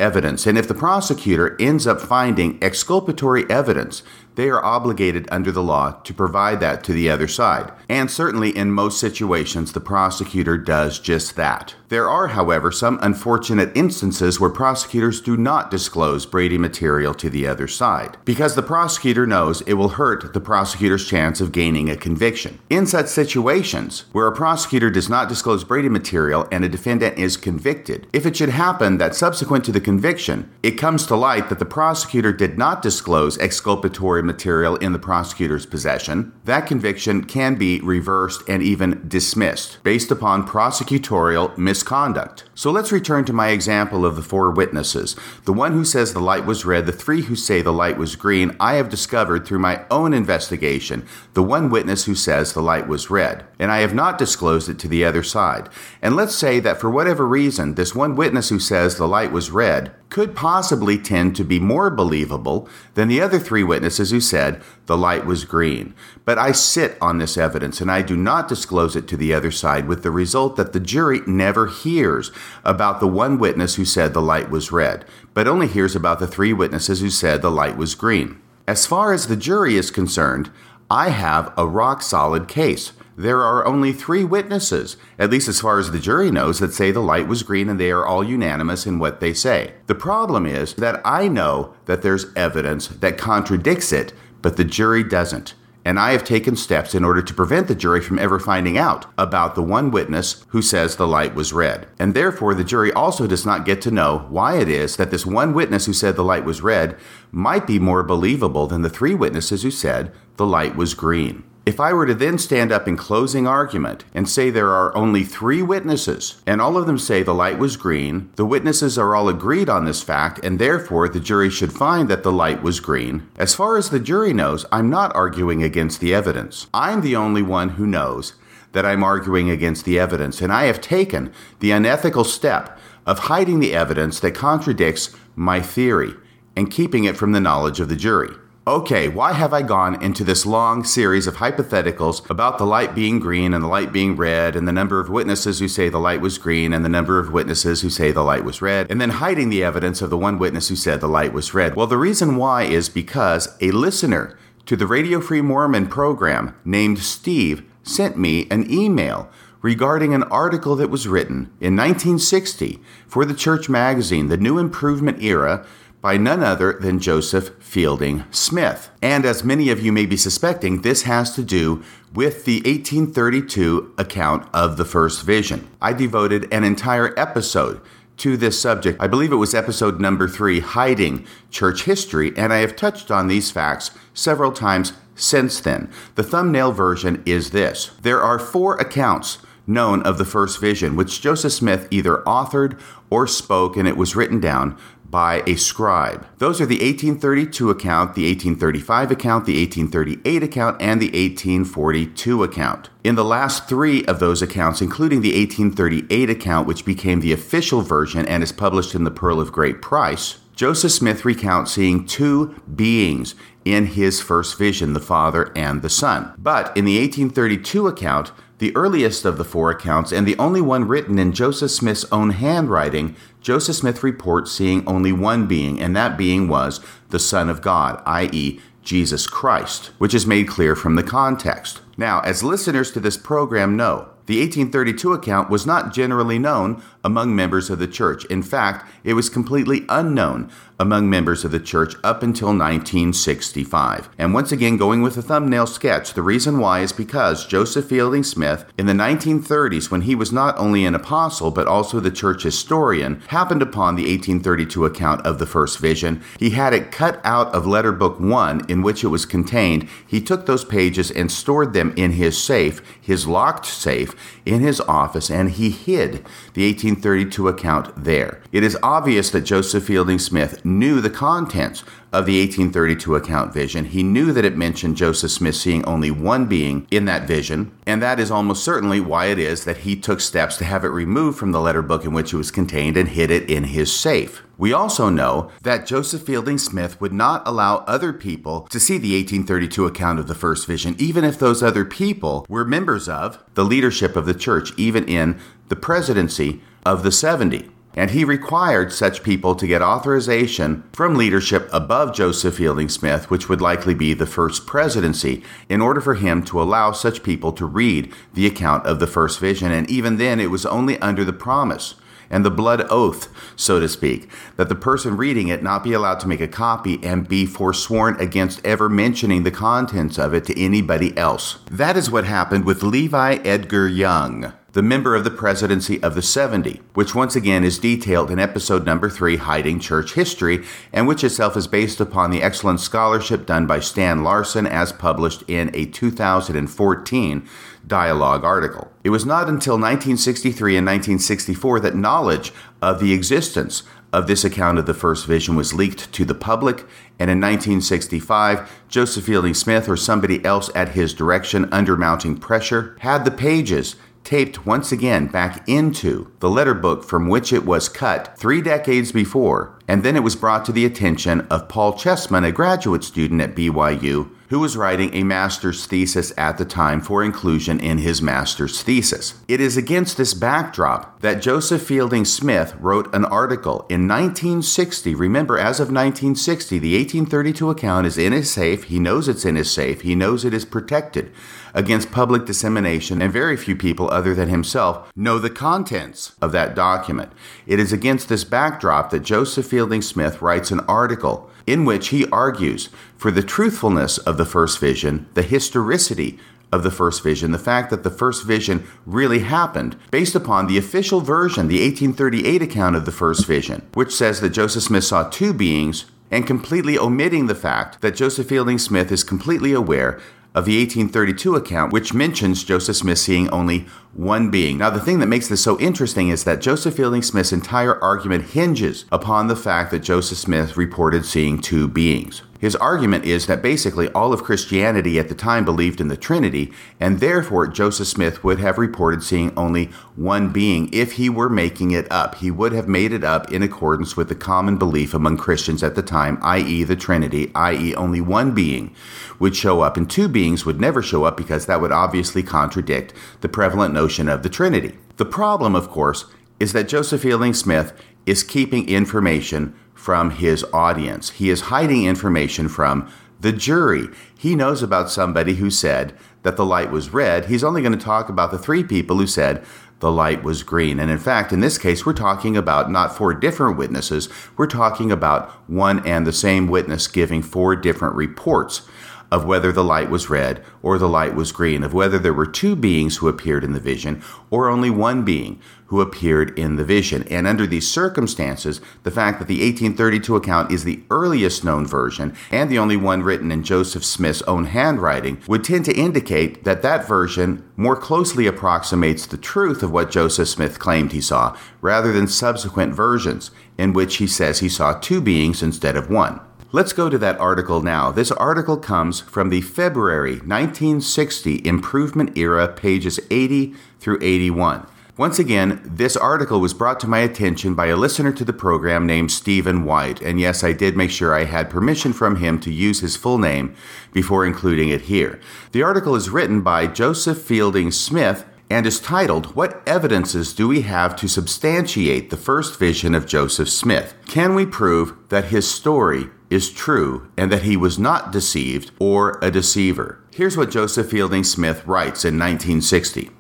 evidence. 0.01 0.45
And 0.45 0.57
if 0.57 0.68
the 0.68 0.74
prosecutor 0.74 1.56
ends 1.59 1.88
up 1.88 2.01
finding 2.01 2.62
exculpatory 2.62 3.50
evidence, 3.50 4.03
they 4.36 4.50
are 4.50 4.63
obligated 4.63 5.28
under 5.31 5.51
the 5.51 5.63
law 5.63 5.92
to 6.04 6.13
provide 6.13 6.60
that 6.60 6.83
to 6.83 6.94
the 6.94 7.10
other 7.10 7.28
side. 7.28 7.72
And 7.89 8.10
certainly 8.10 8.56
in 8.56 8.72
most 8.72 9.00
situations, 9.00 9.74
the 9.74 9.81
prosecutor 9.81 10.57
does 10.57 11.00
just 11.00 11.36
that. 11.36 11.75
There 11.92 12.10
are, 12.10 12.28
however, 12.28 12.72
some 12.72 13.00
unfortunate 13.01 13.75
instances 13.75 14.39
where 14.39 14.50
prosecutors 14.50 15.19
do 15.19 15.36
not 15.36 15.69
disclose 15.69 16.25
Brady 16.25 16.57
material 16.57 17.13
to 17.16 17.30
the 17.30 17.45
other 17.45 17.68
side 17.68 18.16
because 18.24 18.56
the 18.56 18.63
prosecutor 18.63 19.28
knows 19.28 19.60
it 19.63 19.74
will 19.74 19.89
hurt 19.89 20.33
the 20.33 20.39
prosecutor's 20.39 21.06
chance 21.06 21.42
of 21.42 21.51
gaining 21.51 21.89
a 21.89 21.98
conviction. 21.98 22.60
In 22.69 22.86
such 22.86 23.07
situations, 23.07 24.06
where 24.13 24.28
a 24.28 24.33
prosecutor 24.33 24.89
does 24.89 25.10
not 25.10 25.28
disclose 25.28 25.66
Brady 25.66 25.89
material 25.89 26.48
and 26.50 26.63
a 26.63 26.69
defendant 26.69 27.18
is 27.18 27.36
convicted, 27.36 28.07
if 28.13 28.25
it 28.25 28.38
should 28.38 28.50
happen 28.50 28.98
that 28.98 29.13
subsequent 29.13 29.66
to 29.66 29.74
the 29.74 29.81
conviction, 29.81 30.50
it 30.63 30.78
comes 30.78 31.06
to 31.07 31.18
light 31.18 31.50
that 31.50 31.60
the 31.60 31.66
prosecutor 31.66 32.31
did 32.31 32.57
not 32.57 32.81
disclose 32.81 33.38
exculpatory 33.39 34.20
material 34.23 34.75
in 34.77 34.94
the 34.94 35.00
prosecutor's 35.00 35.65
possession, 35.65 36.33
that 36.45 36.68
conviction 36.68 37.23
can 37.23 37.56
be 37.56 37.79
reversed 37.81 38.41
and 38.47 38.62
even 38.63 39.03
dismissed 39.07 39.83
based 39.83 40.12
upon 40.12 40.47
prosecutorial 40.47 41.57
misconduct. 41.57 42.45
So 42.53 42.71
let's 42.71 42.91
return 42.91 43.25
to 43.25 43.33
my 43.33 43.50
example 43.50 44.06
of 44.06 44.15
the 44.15 44.21
four 44.21 44.51
witnesses. 44.51 45.15
The 45.45 45.53
one 45.53 45.73
who 45.73 45.85
says 45.85 46.13
the 46.13 46.19
light 46.19 46.45
was 46.45 46.65
red, 46.65 46.85
the 46.85 46.91
three 46.91 47.23
who 47.23 47.35
say 47.35 47.62
the 47.62 47.73
light 47.73 47.97
was 47.97 48.15
green, 48.15 48.56
I 48.59 48.75
have 48.75 48.89
discovered 48.89 49.45
through 49.45 49.59
my 49.59 49.85
own 49.89 50.13
investigation 50.13 51.06
the 51.33 51.44
one 51.44 51.69
witness 51.69 52.06
who 52.06 52.15
says 52.15 52.53
the 52.53 52.62
light 52.62 52.88
was 52.88 53.09
red, 53.09 53.45
and 53.61 53.71
I 53.71 53.81
have 53.81 53.93
not 53.93 54.17
disclosed 54.17 54.67
it 54.69 54.79
to 54.79 54.87
the 54.87 55.05
other 55.05 55.21
side. 55.21 55.69
And 56.01 56.15
let's 56.15 56.33
say 56.33 56.59
that 56.61 56.81
for 56.81 56.89
whatever 56.89 57.27
reason, 57.27 57.75
this 57.75 57.93
one 57.93 58.15
witness 58.15 58.49
who 58.49 58.59
says 58.59 58.95
the 58.95 59.07
light 59.07 59.31
was 59.31 59.51
red 59.51 59.93
could 60.09 60.35
possibly 60.35 60.97
tend 60.97 61.35
to 61.35 61.43
be 61.43 61.59
more 61.59 61.91
believable 61.91 62.67
than 62.95 63.07
the 63.07 63.21
other 63.21 63.37
three 63.37 63.63
witnesses 63.63 64.09
who 64.09 64.19
said 64.19 64.61
the 64.87 64.97
light 64.97 65.27
was 65.27 65.45
green. 65.45 65.93
But 66.25 66.39
I 66.39 66.53
sit 66.53 66.97
on 66.99 67.19
this 67.19 67.37
evidence 67.37 67.79
and 67.79 67.91
I 67.91 68.01
do 68.01 68.17
not 68.17 68.47
disclose 68.47 68.95
it 68.95 69.07
to 69.09 69.15
the 69.15 69.31
other 69.31 69.51
side, 69.51 69.87
with 69.87 70.01
the 70.01 70.11
result 70.11 70.55
that 70.55 70.73
the 70.73 70.79
jury 70.79 71.21
never 71.27 71.67
hears 71.67 72.31
about 72.65 72.99
the 72.99 73.07
one 73.07 73.37
witness 73.37 73.75
who 73.75 73.85
said 73.85 74.13
the 74.13 74.21
light 74.23 74.49
was 74.49 74.71
red, 74.71 75.05
but 75.35 75.47
only 75.47 75.67
hears 75.67 75.95
about 75.95 76.17
the 76.17 76.27
three 76.27 76.51
witnesses 76.51 76.99
who 76.99 77.11
said 77.11 77.43
the 77.43 77.51
light 77.51 77.77
was 77.77 77.93
green. 77.93 78.41
As 78.67 78.87
far 78.87 79.13
as 79.13 79.27
the 79.27 79.35
jury 79.35 79.75
is 79.75 79.91
concerned, 79.91 80.49
I 80.89 81.09
have 81.09 81.53
a 81.55 81.67
rock 81.67 82.01
solid 82.01 82.47
case. 82.47 82.93
There 83.17 83.41
are 83.41 83.65
only 83.65 83.91
three 83.91 84.23
witnesses, 84.23 84.97
at 85.19 85.29
least 85.29 85.47
as 85.47 85.59
far 85.59 85.79
as 85.79 85.91
the 85.91 85.99
jury 85.99 86.31
knows, 86.31 86.59
that 86.59 86.73
say 86.73 86.91
the 86.91 87.01
light 87.01 87.27
was 87.27 87.43
green 87.43 87.69
and 87.69 87.79
they 87.79 87.91
are 87.91 88.05
all 88.05 88.23
unanimous 88.23 88.85
in 88.85 88.99
what 88.99 89.19
they 89.19 89.33
say. 89.33 89.73
The 89.87 89.95
problem 89.95 90.45
is 90.45 90.75
that 90.75 91.01
I 91.03 91.27
know 91.27 91.73
that 91.85 92.01
there's 92.01 92.33
evidence 92.35 92.87
that 92.87 93.17
contradicts 93.17 93.91
it, 93.91 94.13
but 94.41 94.57
the 94.57 94.63
jury 94.63 95.03
doesn't. 95.03 95.53
And 95.83 95.99
I 95.99 96.11
have 96.11 96.23
taken 96.23 96.55
steps 96.55 96.93
in 96.93 97.03
order 97.03 97.23
to 97.23 97.33
prevent 97.33 97.67
the 97.67 97.75
jury 97.75 98.01
from 98.01 98.19
ever 98.19 98.39
finding 98.39 98.77
out 98.77 99.07
about 99.17 99.55
the 99.55 99.63
one 99.63 99.89
witness 99.89 100.45
who 100.49 100.61
says 100.61 100.95
the 100.95 101.07
light 101.07 101.33
was 101.33 101.53
red. 101.53 101.87
And 101.97 102.13
therefore, 102.13 102.53
the 102.53 102.63
jury 102.63 102.93
also 102.93 103.25
does 103.25 103.45
not 103.47 103.65
get 103.65 103.81
to 103.81 103.91
know 103.91 104.27
why 104.29 104.59
it 104.59 104.69
is 104.69 104.97
that 104.97 105.09
this 105.09 105.25
one 105.25 105.53
witness 105.53 105.87
who 105.87 105.93
said 105.93 106.15
the 106.15 106.23
light 106.23 106.45
was 106.45 106.61
red 106.61 106.97
might 107.31 107.65
be 107.65 107.79
more 107.79 108.03
believable 108.03 108.67
than 108.67 108.83
the 108.83 108.89
three 108.89 109.15
witnesses 109.15 109.63
who 109.63 109.71
said 109.71 110.13
the 110.37 110.45
light 110.45 110.75
was 110.75 110.93
green. 110.93 111.43
If 111.63 111.79
I 111.79 111.93
were 111.93 112.07
to 112.07 112.15
then 112.15 112.39
stand 112.39 112.71
up 112.71 112.87
in 112.87 112.97
closing 112.97 113.45
argument 113.45 114.03
and 114.15 114.27
say 114.27 114.49
there 114.49 114.71
are 114.71 114.95
only 114.95 115.23
three 115.23 115.61
witnesses, 115.61 116.41
and 116.47 116.59
all 116.59 116.75
of 116.75 116.87
them 116.87 116.97
say 116.97 117.21
the 117.21 117.35
light 117.35 117.59
was 117.59 117.77
green, 117.77 118.31
the 118.35 118.47
witnesses 118.47 118.97
are 118.97 119.15
all 119.15 119.29
agreed 119.29 119.69
on 119.69 119.85
this 119.85 120.01
fact, 120.01 120.39
and 120.43 120.57
therefore 120.57 121.07
the 121.07 121.19
jury 121.19 121.51
should 121.51 121.71
find 121.71 122.09
that 122.09 122.23
the 122.23 122.31
light 122.31 122.63
was 122.63 122.79
green, 122.79 123.27
as 123.37 123.53
far 123.53 123.77
as 123.77 123.91
the 123.91 123.99
jury 123.99 124.33
knows, 124.33 124.65
I'm 124.71 124.89
not 124.89 125.15
arguing 125.15 125.61
against 125.61 125.99
the 125.99 126.15
evidence. 126.15 126.65
I'm 126.73 127.01
the 127.01 127.15
only 127.15 127.43
one 127.43 127.69
who 127.69 127.85
knows 127.85 128.33
that 128.71 128.85
I'm 128.85 129.03
arguing 129.03 129.51
against 129.51 129.85
the 129.85 129.99
evidence, 129.99 130.41
and 130.41 130.51
I 130.51 130.63
have 130.63 130.81
taken 130.81 131.31
the 131.59 131.71
unethical 131.71 132.23
step 132.23 132.79
of 133.05 133.19
hiding 133.19 133.59
the 133.59 133.75
evidence 133.75 134.19
that 134.21 134.33
contradicts 134.33 135.15
my 135.35 135.61
theory 135.61 136.15
and 136.55 136.71
keeping 136.71 137.03
it 137.03 137.17
from 137.17 137.33
the 137.33 137.39
knowledge 137.39 137.79
of 137.79 137.87
the 137.87 137.95
jury. 137.95 138.33
Okay, 138.67 139.07
why 139.07 139.33
have 139.33 139.53
I 139.53 139.63
gone 139.63 140.03
into 140.03 140.23
this 140.23 140.45
long 140.45 140.83
series 140.83 141.25
of 141.25 141.37
hypotheticals 141.37 142.29
about 142.29 142.59
the 142.59 142.65
light 142.65 142.93
being 142.93 143.17
green 143.17 143.55
and 143.55 143.63
the 143.63 143.67
light 143.67 143.91
being 143.91 144.15
red, 144.15 144.55
and 144.55 144.67
the 144.67 144.71
number 144.71 144.99
of 144.99 145.09
witnesses 145.09 145.57
who 145.57 145.67
say 145.67 145.89
the 145.89 145.97
light 145.97 146.21
was 146.21 146.37
green 146.37 146.71
and 146.71 146.85
the 146.85 146.89
number 146.89 147.17
of 147.17 147.33
witnesses 147.33 147.81
who 147.81 147.89
say 147.89 148.11
the 148.11 148.21
light 148.21 148.43
was 148.43 148.61
red, 148.61 148.91
and 148.91 149.01
then 149.01 149.09
hiding 149.09 149.49
the 149.49 149.63
evidence 149.63 149.99
of 149.99 150.11
the 150.11 150.17
one 150.17 150.37
witness 150.37 150.67
who 150.67 150.75
said 150.75 151.01
the 151.01 151.07
light 151.07 151.33
was 151.33 151.55
red? 151.55 151.75
Well, 151.75 151.87
the 151.87 151.97
reason 151.97 152.35
why 152.35 152.61
is 152.65 152.87
because 152.87 153.57
a 153.61 153.71
listener 153.71 154.37
to 154.67 154.75
the 154.75 154.85
Radio 154.85 155.19
Free 155.21 155.41
Mormon 155.41 155.87
program 155.87 156.55
named 156.63 156.99
Steve 156.99 157.63
sent 157.81 158.15
me 158.15 158.45
an 158.51 158.71
email 158.71 159.27
regarding 159.63 160.13
an 160.13 160.23
article 160.23 160.75
that 160.75 160.91
was 160.91 161.07
written 161.07 161.51
in 161.59 161.75
1960 161.75 162.79
for 163.07 163.25
the 163.25 163.33
church 163.33 163.69
magazine, 163.69 164.27
The 164.27 164.37
New 164.37 164.59
Improvement 164.59 165.19
Era 165.23 165.65
by 166.01 166.18
none 166.18 166.44
other 166.44 166.74
than 166.74 167.00
Joseph 167.00 167.51
Fielding 167.59 168.25
Smith. 168.31 168.89
And 169.01 169.24
as 169.24 169.44
many 169.44 169.69
of 169.69 169.80
you 169.80 169.92
may 169.92 170.06
be 170.06 170.18
suspecting, 170.18 170.81
this 170.81 171.03
has 171.03 171.33
to 171.36 171.44
do 171.44 171.83
with 172.13 172.45
the 172.45 172.57
1832 172.57 173.94
account 173.98 174.50
of 174.53 174.77
the 174.77 174.86
first 174.86 175.24
vision. 175.24 175.69
I 175.81 175.94
devoted 175.94 176.51
an 176.51 176.63
entire 176.63 177.18
episode 177.18 177.80
to 178.18 178.36
this 178.36 178.59
subject. 178.59 179.01
I 179.01 179.07
believe 179.07 179.31
it 179.31 179.38
was 179.38 179.56
episode 179.56 180.00
number 180.00 180.27
three, 180.27 180.59
Hiding 180.59 181.25
Church 181.50 181.83
History, 181.83 182.33
and 182.36 182.51
I 182.51 182.57
have 182.57 182.75
touched 182.75 183.09
on 183.09 183.27
these 183.27 183.51
facts 183.51 183.92
several 184.13 184.51
times 184.51 184.94
since 185.15 185.59
then. 185.59 185.89
The 186.15 186.24
thumbnail 186.24 186.71
version 186.71 187.24
is 187.25 187.51
this 187.51 187.92
there 188.01 188.21
are 188.21 188.39
four 188.39 188.75
accounts 188.77 189.39
known 189.68 190.01
of 190.04 190.18
the 190.18 190.25
first 190.25 190.59
vision, 190.59 190.95
which 190.95 191.21
Joseph 191.21 191.54
Smith 191.54 191.88
either 191.92 192.18
authored 192.25 192.80
or 193.09 193.27
spoke, 193.27 193.77
and 193.77 193.88
it 193.88 193.97
was 193.97 194.15
written 194.15 194.39
down 194.39 194.77
by 195.11 195.43
a 195.45 195.55
scribe. 195.55 196.25
Those 196.37 196.61
are 196.61 196.65
the 196.65 196.75
1832 196.75 197.69
account, 197.69 198.15
the 198.15 198.25
1835 198.27 199.11
account, 199.11 199.45
the 199.45 199.59
1838 199.59 200.41
account, 200.41 200.81
and 200.81 201.01
the 201.01 201.07
1842 201.07 202.43
account. 202.43 202.89
In 203.03 203.15
the 203.15 203.25
last 203.25 203.67
three 203.67 204.05
of 204.05 204.19
those 204.19 204.41
accounts, 204.41 204.81
including 204.81 205.21
the 205.21 205.37
1838 205.37 206.30
account, 206.30 206.68
which 206.68 206.85
became 206.85 207.19
the 207.19 207.33
official 207.33 207.81
version 207.81 208.25
and 208.25 208.41
is 208.41 208.51
published 208.51 208.95
in 208.95 209.03
the 209.03 209.11
Pearl 209.11 209.39
of 209.39 209.51
Great 209.51 209.81
Price, 209.81 210.37
Joseph 210.56 210.91
Smith 210.91 211.25
recounts 211.25 211.71
seeing 211.71 212.06
two 212.06 212.61
beings 212.73 213.35
in 213.65 213.87
his 213.87 214.21
first 214.21 214.57
vision, 214.57 214.94
the 214.94 214.99
Father 214.99 215.51
and 215.56 215.81
the 215.81 215.89
Son. 215.89 216.33
But 216.37 216.75
in 216.77 216.85
the 216.85 216.99
1832 216.99 217.87
account, 217.87 218.31
the 218.61 218.73
earliest 218.75 219.25
of 219.25 219.39
the 219.39 219.44
four 219.44 219.71
accounts, 219.71 220.11
and 220.11 220.27
the 220.27 220.37
only 220.37 220.61
one 220.61 220.87
written 220.87 221.18
in 221.18 221.33
Joseph 221.33 221.71
Smith's 221.71 222.06
own 222.11 222.30
handwriting, 222.30 223.15
Joseph 223.41 223.77
Smith 223.77 224.03
reports 224.03 224.51
seeing 224.51 224.87
only 224.87 225.11
one 225.11 225.47
being, 225.47 225.81
and 225.81 225.95
that 225.95 226.15
being 226.15 226.47
was 226.47 226.80
the 227.09 227.18
Son 227.18 227.49
of 227.49 227.63
God, 227.63 228.03
i.e., 228.06 228.59
Jesus 228.83 229.25
Christ, 229.25 229.87
which 229.97 230.13
is 230.13 230.27
made 230.27 230.47
clear 230.47 230.75
from 230.75 230.94
the 230.94 231.01
context. 231.01 231.81
Now, 231.97 232.19
as 232.19 232.44
listeners 232.44 232.91
to 232.91 232.99
this 232.99 233.18
program 233.18 233.75
know, 233.75 234.09
the 234.27 234.39
1832 234.39 235.11
account 235.11 235.49
was 235.49 235.65
not 235.65 235.91
generally 235.91 236.37
known 236.37 236.83
among 237.03 237.35
members 237.35 237.71
of 237.71 237.80
the 237.80 237.87
church. 237.87 238.25
In 238.25 238.44
fact, 238.44 238.87
it 239.03 239.13
was 239.15 239.27
completely 239.27 239.85
unknown 239.89 240.51
among 240.81 241.07
members 241.07 241.45
of 241.45 241.52
the 241.52 241.59
church 241.59 241.94
up 242.04 242.23
until 242.23 242.47
1965. 242.47 244.09
And 244.18 244.33
once 244.33 244.52
again, 244.52 244.78
going 244.78 245.04
with 245.04 245.14
the 245.14 245.21
thumbnail 245.21 245.68
sketch, 245.68 246.16
the 246.16 246.23
reason 246.23 246.57
why 246.57 246.80
is 246.80 246.92
because 246.92 247.45
Joseph 247.45 247.85
Fielding 247.85 248.23
Smith, 248.23 248.66
in 248.80 248.88
the 248.88 248.94
1930s, 248.94 249.92
when 249.92 250.02
he 250.02 250.16
was 250.16 250.31
not 250.31 250.57
only 250.57 250.83
an 250.83 250.95
apostle 250.95 251.52
but 251.52 251.68
also 251.68 252.00
the 252.00 252.09
church 252.09 252.42
historian, 252.42 253.21
happened 253.28 253.61
upon 253.61 253.94
the 253.94 254.09
1832 254.09 254.83
account 254.83 255.23
of 255.23 255.38
the 255.38 255.45
first 255.45 255.78
vision. 255.78 256.23
He 256.40 256.50
had 256.50 256.73
it 256.73 256.92
cut 256.92 257.21
out 257.23 257.54
of 257.54 257.68
letter 257.68 257.92
book 257.92 258.19
one 258.19 258.66
in 258.68 258.81
which 258.81 259.04
it 259.04 259.09
was 259.09 259.28
contained. 259.28 259.88
He 260.07 260.19
took 260.19 260.47
those 260.47 260.66
pages 260.66 261.11
and 261.11 261.31
stored 261.31 261.73
them 261.73 261.94
in 261.95 262.14
his 262.14 262.42
safe, 262.42 262.81
his 263.00 263.28
locked 263.28 263.68
safe, 263.68 264.16
in 264.47 264.61
his 264.61 264.81
office, 264.81 265.30
and 265.30 265.52
he 265.52 265.69
hid 265.69 266.26
the 266.56 266.66
1832 266.66 267.47
account 267.47 268.04
there. 268.04 268.42
It 268.52 268.64
is 268.64 268.78
obvious 268.81 269.30
that 269.30 269.42
Joseph 269.42 269.83
Fielding 269.83 270.18
Smith 270.18 270.66
knew 270.80 271.01
the 271.01 271.09
contents 271.09 271.83
of 272.11 272.25
the 272.25 272.40
1832 272.42 273.16
account 273.16 273.54
vision. 273.54 273.85
He 273.85 274.04
knew 274.04 274.33
that 274.33 274.44
it 274.44 274.57
mentioned 274.57 274.97
Joseph 274.97 275.31
Smith 275.31 275.56
seeing 275.56 275.85
only 275.85 276.11
one 276.11 276.45
being 276.45 276.85
in 276.92 277.06
that 277.06 277.28
vision, 277.28 277.71
and 277.87 278.01
that 278.01 278.19
is 278.19 278.31
almost 278.31 278.63
certainly 278.63 278.99
why 278.99 279.28
it 279.28 279.40
is 279.40 279.63
that 279.63 279.78
he 279.78 279.95
took 279.95 280.19
steps 280.19 280.57
to 280.57 280.66
have 280.66 280.83
it 280.83 280.90
removed 280.90 281.37
from 281.37 281.51
the 281.51 281.61
letter 281.61 281.81
book 281.81 282.04
in 282.04 282.13
which 282.13 282.33
it 282.33 282.37
was 282.37 282.51
contained 282.51 282.97
and 282.97 283.09
hid 283.09 283.31
it 283.31 283.49
in 283.49 283.66
his 283.66 283.95
safe. 283.95 284.44
We 284.57 284.73
also 284.73 285.09
know 285.09 285.49
that 285.63 285.87
Joseph 285.87 286.23
Fielding 286.23 286.57
Smith 286.57 286.99
would 287.01 287.13
not 287.13 287.42
allow 287.47 287.78
other 287.87 288.13
people 288.13 288.68
to 288.69 288.80
see 288.80 288.97
the 288.97 289.16
1832 289.16 289.85
account 289.85 290.19
of 290.19 290.28
the 290.28 290.35
first 290.35 290.68
vision, 290.68 290.95
even 290.99 291.23
if 291.23 291.40
those 291.40 291.63
other 291.63 291.85
people 291.85 292.45
were 292.47 292.66
members 292.66 293.09
of 293.09 293.44
the 293.56 293.66
leadership 293.66 294.16
of 294.16 294.25
the 294.25 294.35
church, 294.35 294.71
even 294.78 295.06
in 295.06 295.40
the 295.69 295.75
presidency 295.75 296.61
of 296.85 297.04
the 297.04 297.11
70. 297.11 297.71
And 297.94 298.12
he 298.12 298.24
required 298.24 298.92
such 298.92 299.24
people 299.24 299.56
to 299.56 299.68
get 299.68 299.81
authorization 299.81 300.83
from 300.94 301.16
leadership 301.16 301.69
above 301.74 302.14
Joseph 302.14 302.56
Fielding 302.56 302.90
Smith, 302.90 303.30
which 303.30 303.50
would 303.50 303.62
likely 303.62 303.94
be 303.94 304.14
the 304.14 304.26
first 304.26 304.66
presidency, 304.66 305.44
in 305.68 305.81
order 305.81 306.02
for 306.02 306.16
him 306.16 306.44
to 306.44 306.62
allow 306.62 306.92
such 306.92 307.24
people 307.24 307.52
to 307.54 307.66
read 307.66 308.14
the 308.33 308.48
account 308.48 308.86
of 308.86 309.00
the 309.00 309.07
first 309.07 309.40
vision. 309.40 309.71
And 309.71 309.90
even 309.90 310.18
then, 310.18 310.40
it 310.40 310.52
was 310.52 310.66
only 310.66 310.98
under 311.00 311.26
the 311.26 311.33
promise 311.33 311.95
and 312.31 312.45
the 312.45 312.50
blood 312.50 312.88
oath, 312.90 313.28
so 313.56 313.80
to 313.80 313.90
speak, 313.90 314.30
that 314.56 314.69
the 314.69 314.76
person 314.76 315.18
reading 315.18 315.50
it 315.50 315.62
not 315.62 315.83
be 315.83 315.94
allowed 315.94 316.19
to 316.21 316.28
make 316.28 316.40
a 316.40 316.48
copy 316.48 316.98
and 317.04 317.28
be 317.28 317.45
forsworn 317.45 318.19
against 318.19 318.66
ever 318.66 318.88
mentioning 318.88 319.44
the 319.44 319.52
contents 319.52 320.18
of 320.18 320.33
it 320.33 320.45
to 320.45 320.60
anybody 320.60 321.16
else. 321.18 321.60
That 321.69 321.98
is 321.98 322.10
what 322.10 322.24
happened 322.24 322.66
with 322.66 322.83
Levi 322.83 323.36
Edgar 323.44 323.88
Young 323.88 324.54
the 324.73 324.81
member 324.81 325.16
of 325.16 325.23
the 325.23 325.31
presidency 325.31 326.01
of 326.01 326.16
the 326.16 326.21
70, 326.21 326.81
which 326.94 327.13
once 327.13 327.35
again 327.35 327.63
is 327.63 327.78
detailed 327.78 328.31
in 328.31 328.40
episode 328.40 328.85
number 328.85 329.09
3, 329.09 329.35
Hiding 329.35 329.80
Church 329.80 330.13
History, 330.13 330.63
and 330.94 331.07
which 331.07 331.23
itself 331.23 331.57
is 331.57 331.68
based 331.68 331.99
upon 331.99 332.31
the 332.31 332.42
excellent 332.42 332.80
scholarship 332.80 333.45
done 333.45 333.68
by 333.68 333.81
Stan 333.81 334.23
Larson 334.23 334.66
as 334.66 334.94
published 334.94 335.44
in 335.47 335.71
a 335.73 335.85
2014 335.85 337.49
dialogue 337.85 338.45
article. 338.45 338.92
It 339.04 339.09
was 339.09 339.25
not 339.25 339.49
until 339.49 339.73
1963 339.73 340.78
and 340.78 340.85
1964 340.85 341.80
that 341.81 341.95
knowledge 341.95 342.54
of 342.81 342.99
the 342.99 343.13
existence 343.13 343.83
of 344.13 344.28
this 344.28 344.44
account 344.44 344.78
of 344.78 344.85
the 344.85 344.94
first 344.94 345.25
vision 345.25 345.56
was 345.56 345.73
leaked 345.73 346.11
to 346.13 346.25
the 346.25 346.35
public, 346.35 346.80
and 347.19 347.30
in 347.30 347.40
1965, 347.40 348.69
Joseph 348.87 349.25
Fielding 349.25 349.54
Smith 349.54 349.87
or 349.87 349.97
somebody 349.97 350.44
else 350.44 350.69
at 350.75 350.90
his 350.90 351.13
direction 351.13 351.68
under 351.71 351.95
mounting 351.97 352.37
pressure 352.37 352.95
had 352.99 353.23
the 353.25 353.31
pages 353.31 353.95
taped 354.23 354.66
once 354.66 354.92
again 354.92 355.28
back 355.28 355.68
into 355.68 356.31
the 356.40 356.49
letter 356.49 356.73
book 356.73 357.04
from 357.04 357.28
which 357.28 357.51
it 357.51 357.66
was 357.66 357.90
cut 357.90 358.37
three 358.37 358.61
decades 358.61 359.11
before, 359.11 359.78
and 359.87 360.04
then 360.04 360.16
it 360.16 360.23
was 360.23 360.35
brought 360.35 360.66
to 360.66 360.71
the 360.71 360.85
attention 360.85 361.42
of 361.49 361.68
Paul 361.68 361.94
Cheesman, 361.94 362.44
a 362.44 362.51
graduate 362.51 363.04
student 363.04 363.42
at 363.42 363.56
BYU, 363.56 364.30
who 364.51 364.59
was 364.59 364.75
writing 364.75 365.13
a 365.13 365.23
master's 365.23 365.85
thesis 365.85 366.33
at 366.37 366.57
the 366.57 366.65
time 366.65 366.99
for 366.99 367.23
inclusion 367.23 367.79
in 367.79 367.99
his 367.99 368.21
master's 368.21 368.83
thesis. 368.83 369.33
It 369.47 369.61
is 369.61 369.77
against 369.77 370.17
this 370.17 370.33
backdrop 370.33 371.21
that 371.21 371.41
Joseph 371.41 371.81
Fielding 371.81 372.25
Smith 372.25 372.75
wrote 372.77 373.07
an 373.15 373.23
article 373.23 373.85
in 373.87 374.09
1960. 374.09 375.15
Remember, 375.15 375.57
as 375.57 375.79
of 375.79 375.87
1960, 375.87 376.79
the 376.79 376.97
1832 376.97 377.69
account 377.69 378.05
is 378.05 378.17
in 378.17 378.33
his 378.33 378.51
safe. 378.51 378.83
He 378.83 378.99
knows 378.99 379.29
it's 379.29 379.45
in 379.45 379.55
his 379.55 379.71
safe, 379.71 380.01
he 380.01 380.15
knows 380.15 380.43
it 380.43 380.53
is 380.53 380.65
protected 380.65 381.31
against 381.73 382.11
public 382.11 382.45
dissemination, 382.45 383.21
and 383.21 383.31
very 383.31 383.55
few 383.55 383.77
people 383.77 384.11
other 384.11 384.35
than 384.35 384.49
himself 384.49 385.09
know 385.15 385.39
the 385.39 385.49
contents 385.49 386.33
of 386.41 386.51
that 386.51 386.75
document. 386.75 387.31
It 387.65 387.79
is 387.79 387.93
against 387.93 388.27
this 388.27 388.43
backdrop 388.43 389.11
that 389.11 389.23
Joseph 389.23 389.67
Fielding 389.67 390.01
Smith 390.01 390.41
writes 390.41 390.71
an 390.71 390.81
article 390.81 391.49
in 391.65 391.85
which 391.85 392.09
he 392.09 392.27
argues 392.27 392.89
for 393.18 393.31
the 393.31 393.44
truthfulness 393.44 394.18
of 394.19 394.37
the 394.37 394.45
first 394.45 394.80
vision, 394.80 395.27
the 395.33 395.44
historicity 395.44 396.39
of 396.71 396.83
the 396.83 396.91
first 396.91 397.23
vision, 397.23 397.51
the 397.51 397.59
fact 397.59 397.89
that 397.89 398.03
the 398.03 398.09
first 398.09 398.45
vision 398.45 398.87
really 399.06 399.39
happened, 399.39 399.97
based 400.09 400.35
upon 400.35 400.68
the 400.68 400.77
official 400.77 401.19
version, 401.19 401.68
the 401.68 401.81
1838 401.81 402.61
account 402.61 402.95
of 402.95 403.06
the 403.06 403.11
first 403.11 403.45
vision, 403.45 403.87
which 403.94 404.13
says 404.13 404.39
that 404.41 404.51
Joseph 404.51 404.83
Smith 404.83 405.03
saw 405.03 405.27
two 405.30 405.53
beings, 405.53 406.06
and 406.31 406.47
completely 406.47 406.97
omitting 406.97 407.47
the 407.47 407.56
fact 407.56 407.99
that 408.01 408.15
Joseph 408.15 408.47
Fielding 408.47 408.77
Smith 408.77 409.11
is 409.11 409.23
completely 409.23 409.73
aware 409.73 410.19
of 410.53 410.65
the 410.65 410.77
1832 410.77 411.55
account, 411.55 411.93
which 411.93 412.13
mentions 412.13 412.63
Joseph 412.63 412.97
Smith 412.97 413.19
seeing 413.19 413.49
only 413.49 413.85
one 414.13 414.49
being. 414.51 414.77
Now, 414.77 414.89
the 414.89 414.99
thing 414.99 415.19
that 415.19 415.27
makes 415.27 415.47
this 415.47 415.63
so 415.63 415.79
interesting 415.79 416.29
is 416.29 416.43
that 416.43 416.61
Joseph 416.61 416.95
Fielding 416.95 417.21
Smith's 417.21 417.53
entire 417.53 418.01
argument 418.03 418.49
hinges 418.49 419.05
upon 419.11 419.47
the 419.47 419.55
fact 419.55 419.91
that 419.91 419.99
Joseph 419.99 420.37
Smith 420.37 420.75
reported 420.75 421.25
seeing 421.25 421.61
two 421.61 421.87
beings. 421.87 422.41
His 422.61 422.75
argument 422.75 423.25
is 423.25 423.47
that 423.47 423.63
basically 423.63 424.07
all 424.09 424.33
of 424.33 424.44
Christianity 424.44 425.18
at 425.18 425.30
the 425.30 425.35
time 425.35 425.65
believed 425.65 425.99
in 425.99 426.09
the 426.09 426.15
Trinity, 426.15 426.71
and 426.99 427.19
therefore 427.19 427.65
Joseph 427.65 428.07
Smith 428.07 428.44
would 428.44 428.59
have 428.59 428.77
reported 428.77 429.23
seeing 429.23 429.51
only 429.57 429.85
one 430.15 430.49
being 430.49 430.87
if 430.94 431.13
he 431.13 431.27
were 431.27 431.49
making 431.49 431.89
it 431.89 432.06
up. 432.11 432.35
He 432.35 432.51
would 432.51 432.71
have 432.71 432.87
made 432.87 433.13
it 433.13 433.23
up 433.23 433.51
in 433.51 433.63
accordance 433.63 434.15
with 434.15 434.30
the 434.30 434.35
common 434.35 434.77
belief 434.77 435.15
among 435.15 435.37
Christians 435.37 435.81
at 435.81 435.95
the 435.95 436.03
time, 436.03 436.37
i.e., 436.44 436.83
the 436.83 436.95
Trinity, 436.95 437.51
i.e., 437.56 437.95
only 437.95 438.21
one 438.21 438.53
being 438.53 438.94
would 439.39 439.56
show 439.56 439.81
up, 439.81 439.97
and 439.97 440.07
two 440.07 440.27
beings 440.27 440.63
would 440.63 440.80
never 440.80 441.01
show 441.01 441.23
up 441.23 441.35
because 441.35 441.65
that 441.65 441.81
would 441.81 441.91
obviously 441.91 442.44
contradict 442.44 443.11
the 443.41 443.49
prevalent 443.49 443.91
notion 443.91 444.30
of 444.30 444.44
the 444.44 444.49
Trinity. 444.49 444.95
The 445.18 445.25
problem, 445.25 445.75
of 445.75 445.89
course, 445.89 446.25
is 446.59 446.73
that 446.73 446.87
Joseph 446.87 447.23
Fielding 447.23 447.56
Smith 447.56 447.91
is 448.27 448.44
keeping 448.44 448.87
information 448.87 449.73
from 450.01 450.31
his 450.31 450.65
audience. 450.73 451.29
He 451.29 451.51
is 451.51 451.61
hiding 451.61 452.05
information 452.05 452.67
from 452.67 453.07
the 453.39 453.51
jury. 453.51 454.07
He 454.35 454.55
knows 454.55 454.81
about 454.81 455.11
somebody 455.11 455.53
who 455.53 455.69
said 455.69 456.17
that 456.41 456.57
the 456.57 456.65
light 456.65 456.89
was 456.89 457.13
red. 457.13 457.45
He's 457.45 457.63
only 457.63 457.83
going 457.83 457.91
to 457.95 458.03
talk 458.03 458.27
about 458.27 458.49
the 458.49 458.57
three 458.57 458.83
people 458.83 459.19
who 459.19 459.27
said 459.27 459.63
the 459.99 460.11
light 460.11 460.43
was 460.43 460.63
green. 460.63 460.99
And 460.99 461.11
in 461.11 461.19
fact, 461.19 461.53
in 461.53 461.59
this 461.59 461.77
case, 461.77 462.03
we're 462.03 462.13
talking 462.13 462.57
about 462.57 462.89
not 462.89 463.15
four 463.15 463.35
different 463.35 463.77
witnesses, 463.77 464.27
we're 464.57 464.65
talking 464.65 465.11
about 465.11 465.51
one 465.69 466.03
and 466.03 466.25
the 466.25 466.33
same 466.33 466.67
witness 466.67 467.07
giving 467.07 467.43
four 467.43 467.75
different 467.75 468.15
reports 468.15 468.89
of 469.31 469.45
whether 469.45 469.71
the 469.71 469.83
light 469.83 470.09
was 470.09 470.30
red 470.30 470.64
or 470.81 470.97
the 470.97 471.07
light 471.07 471.33
was 471.33 471.52
green, 471.52 471.83
of 471.83 471.94
whether 471.94 472.19
there 472.19 472.33
were 472.33 472.45
two 472.45 472.76
beings 472.76 473.18
who 473.18 473.28
appeared 473.28 473.64
in 473.64 473.73
the 473.73 473.80
vision 473.80 474.21
or 474.50 474.69
only 474.69 474.90
one 474.90 475.23
being 475.23 475.59
who 475.92 476.00
appeared 476.00 476.57
in 476.57 476.78
the 476.78 476.85
vision. 476.85 477.28
And 477.30 477.45
under 477.45 477.68
these 477.68 477.85
circumstances, 477.85 478.80
the 479.04 479.11
fact 479.11 479.40
that 479.40 479.50
the 479.50 479.59
1832 479.59 480.35
account 480.38 480.71
is 480.71 480.85
the 480.85 481.02
earliest 481.09 481.66
known 481.66 481.85
version 481.85 482.33
and 482.50 482.69
the 482.69 482.80
only 482.80 482.95
one 482.95 483.23
written 483.23 483.52
in 483.52 483.64
Joseph 483.64 484.06
Smith's 484.06 484.42
own 484.44 484.66
handwriting 484.66 485.42
would 485.47 485.64
tend 485.64 485.83
to 485.85 485.95
indicate 485.95 486.64
that 486.64 486.81
that 486.81 487.06
version 487.07 487.69
more 487.76 487.97
closely 487.97 488.47
approximates 488.47 489.26
the 489.26 489.38
truth 489.38 489.83
of 489.83 489.92
what 489.92 490.11
Joseph 490.11 490.47
Smith 490.47 490.80
claimed 490.80 491.11
he 491.11 491.19
saw, 491.19 491.57
rather 491.81 492.14
than 492.14 492.28
subsequent 492.28 492.94
versions 492.94 493.52
in 493.78 493.92
which 493.92 494.18
he 494.18 494.28
says 494.28 494.59
he 494.59 494.69
saw 494.69 494.94
two 494.94 495.19
beings 495.19 495.61
instead 495.61 495.95
of 495.95 496.09
one. 496.09 496.40
Let's 496.73 496.94
go 496.94 497.09
to 497.09 497.18
that 497.18 497.37
article 497.37 497.81
now. 497.81 498.13
This 498.13 498.31
article 498.31 498.78
comes 498.78 499.19
from 499.19 499.49
the 499.49 499.59
February 499.59 500.35
1960 500.35 501.68
Improvement 501.68 502.37
Era, 502.37 502.69
pages 502.69 503.19
80 503.30 503.73
through 503.99 504.19
81. 504.21 504.87
Once 505.18 505.37
again, 505.37 505.81
this 505.83 506.16
article 506.16 506.61
was 506.61 506.73
brought 506.73 506.97
to 507.01 507.09
my 507.09 507.19
attention 507.19 507.75
by 507.75 507.87
a 507.87 507.97
listener 507.97 508.31
to 508.31 508.45
the 508.45 508.54
program 508.54 509.06
named 509.06 509.33
Stephen 509.33 509.83
White, 509.83 510.21
and 510.21 510.40
yes, 510.40 510.63
I 510.63 510.71
did 510.71 510.95
make 510.95 511.11
sure 511.11 511.35
I 511.35 511.44
had 511.44 511.69
permission 511.69 512.13
from 512.13 512.38
him 512.38 512.58
to 512.62 512.71
use 512.71 513.01
his 513.01 513.17
full 513.17 513.38
name 513.38 513.75
before 514.13 514.45
including 514.45 514.88
it 514.88 515.01
here. 515.01 515.41
The 515.73 515.84
article 515.84 516.15
is 516.15 516.30
written 516.30 516.62
by 516.62 516.88
Joseph 516.88 517.39
Fielding 517.39 517.91
Smith 517.91 518.45
and 518.71 518.88
is 518.88 518.99
titled, 518.99 519.56
What 519.56 519.82
Evidences 519.86 520.54
Do 520.54 520.67
We 520.67 520.82
Have 520.82 521.15
to 521.17 521.28
Substantiate 521.28 522.30
the 522.30 522.38
First 522.38 522.80
Vision 522.80 523.13
of 523.13 523.28
Joseph 523.28 523.69
Smith? 523.69 524.15
Can 524.28 524.56
we 524.56 524.65
prove 524.65 525.13
that 525.30 525.45
his 525.45 525.69
story 525.69 526.30
is 526.51 526.69
true 526.69 527.32
and 527.38 527.51
that 527.51 527.63
he 527.63 527.78
was 527.78 527.97
not 527.97 528.32
deceived 528.32 528.91
or 528.99 529.39
a 529.41 529.49
deceiver. 529.49 530.19
Here's 530.34 530.58
what 530.58 530.69
Joseph 530.69 531.10
Fielding 531.10 531.45
Smith 531.45 531.88
writes 531.88 532.25
in 532.25 532.38
1960. 532.38 533.32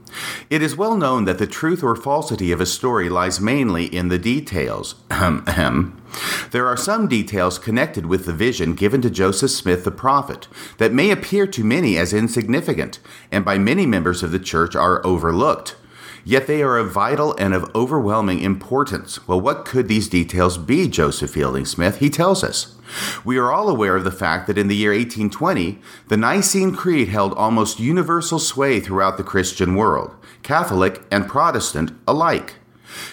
It 0.49 0.61
is 0.61 0.75
well 0.75 0.97
known 0.97 1.25
that 1.25 1.37
the 1.37 1.47
truth 1.47 1.83
or 1.83 1.95
falsity 1.95 2.51
of 2.51 2.61
a 2.61 2.65
story 2.65 3.09
lies 3.09 3.39
mainly 3.39 3.85
in 3.85 4.09
the 4.09 4.19
details. 4.19 4.95
there 6.51 6.67
are 6.67 6.77
some 6.77 7.07
details 7.07 7.57
connected 7.57 8.05
with 8.05 8.25
the 8.25 8.33
vision 8.33 8.75
given 8.75 9.01
to 9.01 9.09
Joseph 9.09 9.51
Smith 9.51 9.83
the 9.83 9.91
prophet 9.91 10.47
that 10.77 10.93
may 10.93 11.11
appear 11.11 11.47
to 11.47 11.63
many 11.63 11.97
as 11.97 12.13
insignificant, 12.13 12.99
and 13.31 13.45
by 13.45 13.57
many 13.57 13.85
members 13.85 14.23
of 14.23 14.31
the 14.31 14.39
church 14.39 14.75
are 14.75 15.05
overlooked. 15.05 15.75
Yet 16.23 16.47
they 16.47 16.61
are 16.61 16.77
of 16.77 16.91
vital 16.91 17.35
and 17.37 17.53
of 17.53 17.69
overwhelming 17.75 18.41
importance. 18.41 19.27
Well, 19.27 19.41
what 19.41 19.65
could 19.65 19.87
these 19.87 20.07
details 20.07 20.57
be, 20.57 20.87
Joseph 20.87 21.31
Fielding 21.31 21.65
Smith? 21.65 21.97
He 21.97 22.09
tells 22.09 22.43
us. 22.43 22.75
We 23.23 23.37
are 23.37 23.51
all 23.51 23.69
aware 23.69 23.95
of 23.95 24.03
the 24.03 24.11
fact 24.11 24.47
that 24.47 24.57
in 24.57 24.67
the 24.67 24.75
year 24.75 24.91
1820, 24.91 25.79
the 26.09 26.17
Nicene 26.17 26.75
Creed 26.75 27.07
held 27.07 27.33
almost 27.33 27.79
universal 27.79 28.39
sway 28.39 28.79
throughout 28.79 29.17
the 29.17 29.23
Christian 29.23 29.75
world, 29.75 30.15
Catholic 30.43 31.01
and 31.09 31.27
Protestant 31.27 31.91
alike. 32.07 32.55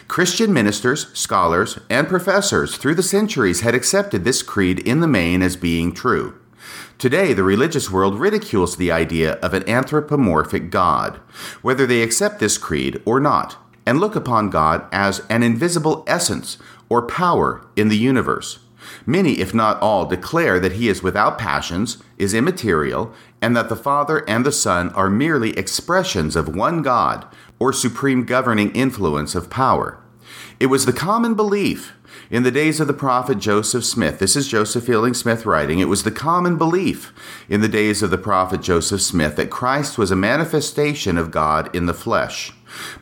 Christian 0.09 0.53
ministers, 0.53 1.07
scholars, 1.17 1.79
and 1.89 2.09
professors 2.09 2.77
through 2.77 2.97
the 2.97 3.03
centuries 3.03 3.61
had 3.61 3.75
accepted 3.75 4.25
this 4.25 4.43
creed 4.43 4.81
in 4.81 5.01
the 5.01 5.07
main 5.07 5.43
as 5.43 5.57
being 5.57 5.93
true. 5.93 6.39
Today, 6.99 7.33
the 7.33 7.45
religious 7.45 7.93
world 7.93 8.19
ridicules 8.19 8.75
the 8.75 8.91
idea 8.91 9.35
of 9.35 9.55
an 9.55 9.69
anthropomorphic 9.69 10.69
God, 10.69 11.21
whether 11.63 11.87
they 11.87 12.03
accept 12.03 12.41
this 12.41 12.59
creed 12.59 13.01
or 13.05 13.21
not, 13.21 13.57
and 13.87 14.01
look 14.01 14.17
upon 14.17 14.51
God 14.51 14.85
as 14.91 15.23
an 15.31 15.45
invisible 15.45 16.03
essence 16.09 16.59
or 16.89 17.07
power 17.07 17.65
in 17.77 17.89
the 17.89 17.97
universe. 17.97 18.59
Many, 19.07 19.35
if 19.35 19.55
not 19.55 19.81
all, 19.81 20.07
declare 20.07 20.59
that 20.59 20.73
he 20.73 20.89
is 20.89 21.01
without 21.01 21.39
passions, 21.39 22.03
is 22.17 22.35
immaterial, 22.35 23.15
and 23.41 23.57
that 23.57 23.69
the 23.69 23.77
Father 23.77 24.29
and 24.29 24.45
the 24.45 24.51
Son 24.51 24.89
are 24.91 25.09
merely 25.09 25.57
expressions 25.57 26.35
of 26.35 26.57
one 26.57 26.83
God 26.83 27.29
or 27.61 27.73
supreme 27.73 28.25
governing 28.25 28.73
influence 28.73 29.37
of 29.37 29.49
power. 29.49 30.03
It 30.59 30.67
was 30.67 30.85
the 30.85 30.93
common 30.93 31.35
belief 31.35 31.93
in 32.31 32.43
the 32.43 32.51
days 32.51 32.81
of 32.81 32.87
the 32.87 32.93
prophet 32.93 33.39
Joseph 33.39 33.85
Smith. 33.85 34.19
This 34.19 34.37
is 34.37 34.49
Joseph 34.49 34.85
Fielding 34.85 35.15
Smith 35.15 35.47
writing. 35.47 35.79
It 35.79 35.89
was 35.89 36.03
the 36.03 36.11
common 36.11 36.59
belief 36.59 37.13
in 37.49 37.61
the 37.61 37.69
days 37.69 38.03
of 38.03 38.11
the 38.11 38.19
prophet 38.19 38.61
Joseph 38.61 39.01
Smith 39.01 39.37
that 39.37 39.51
Christ 39.51 39.97
was 39.97 40.11
a 40.11 40.17
manifestation 40.17 41.17
of 41.17 41.31
God 41.31 41.75
in 41.75 41.87
the 41.87 41.95
flesh, 41.95 42.53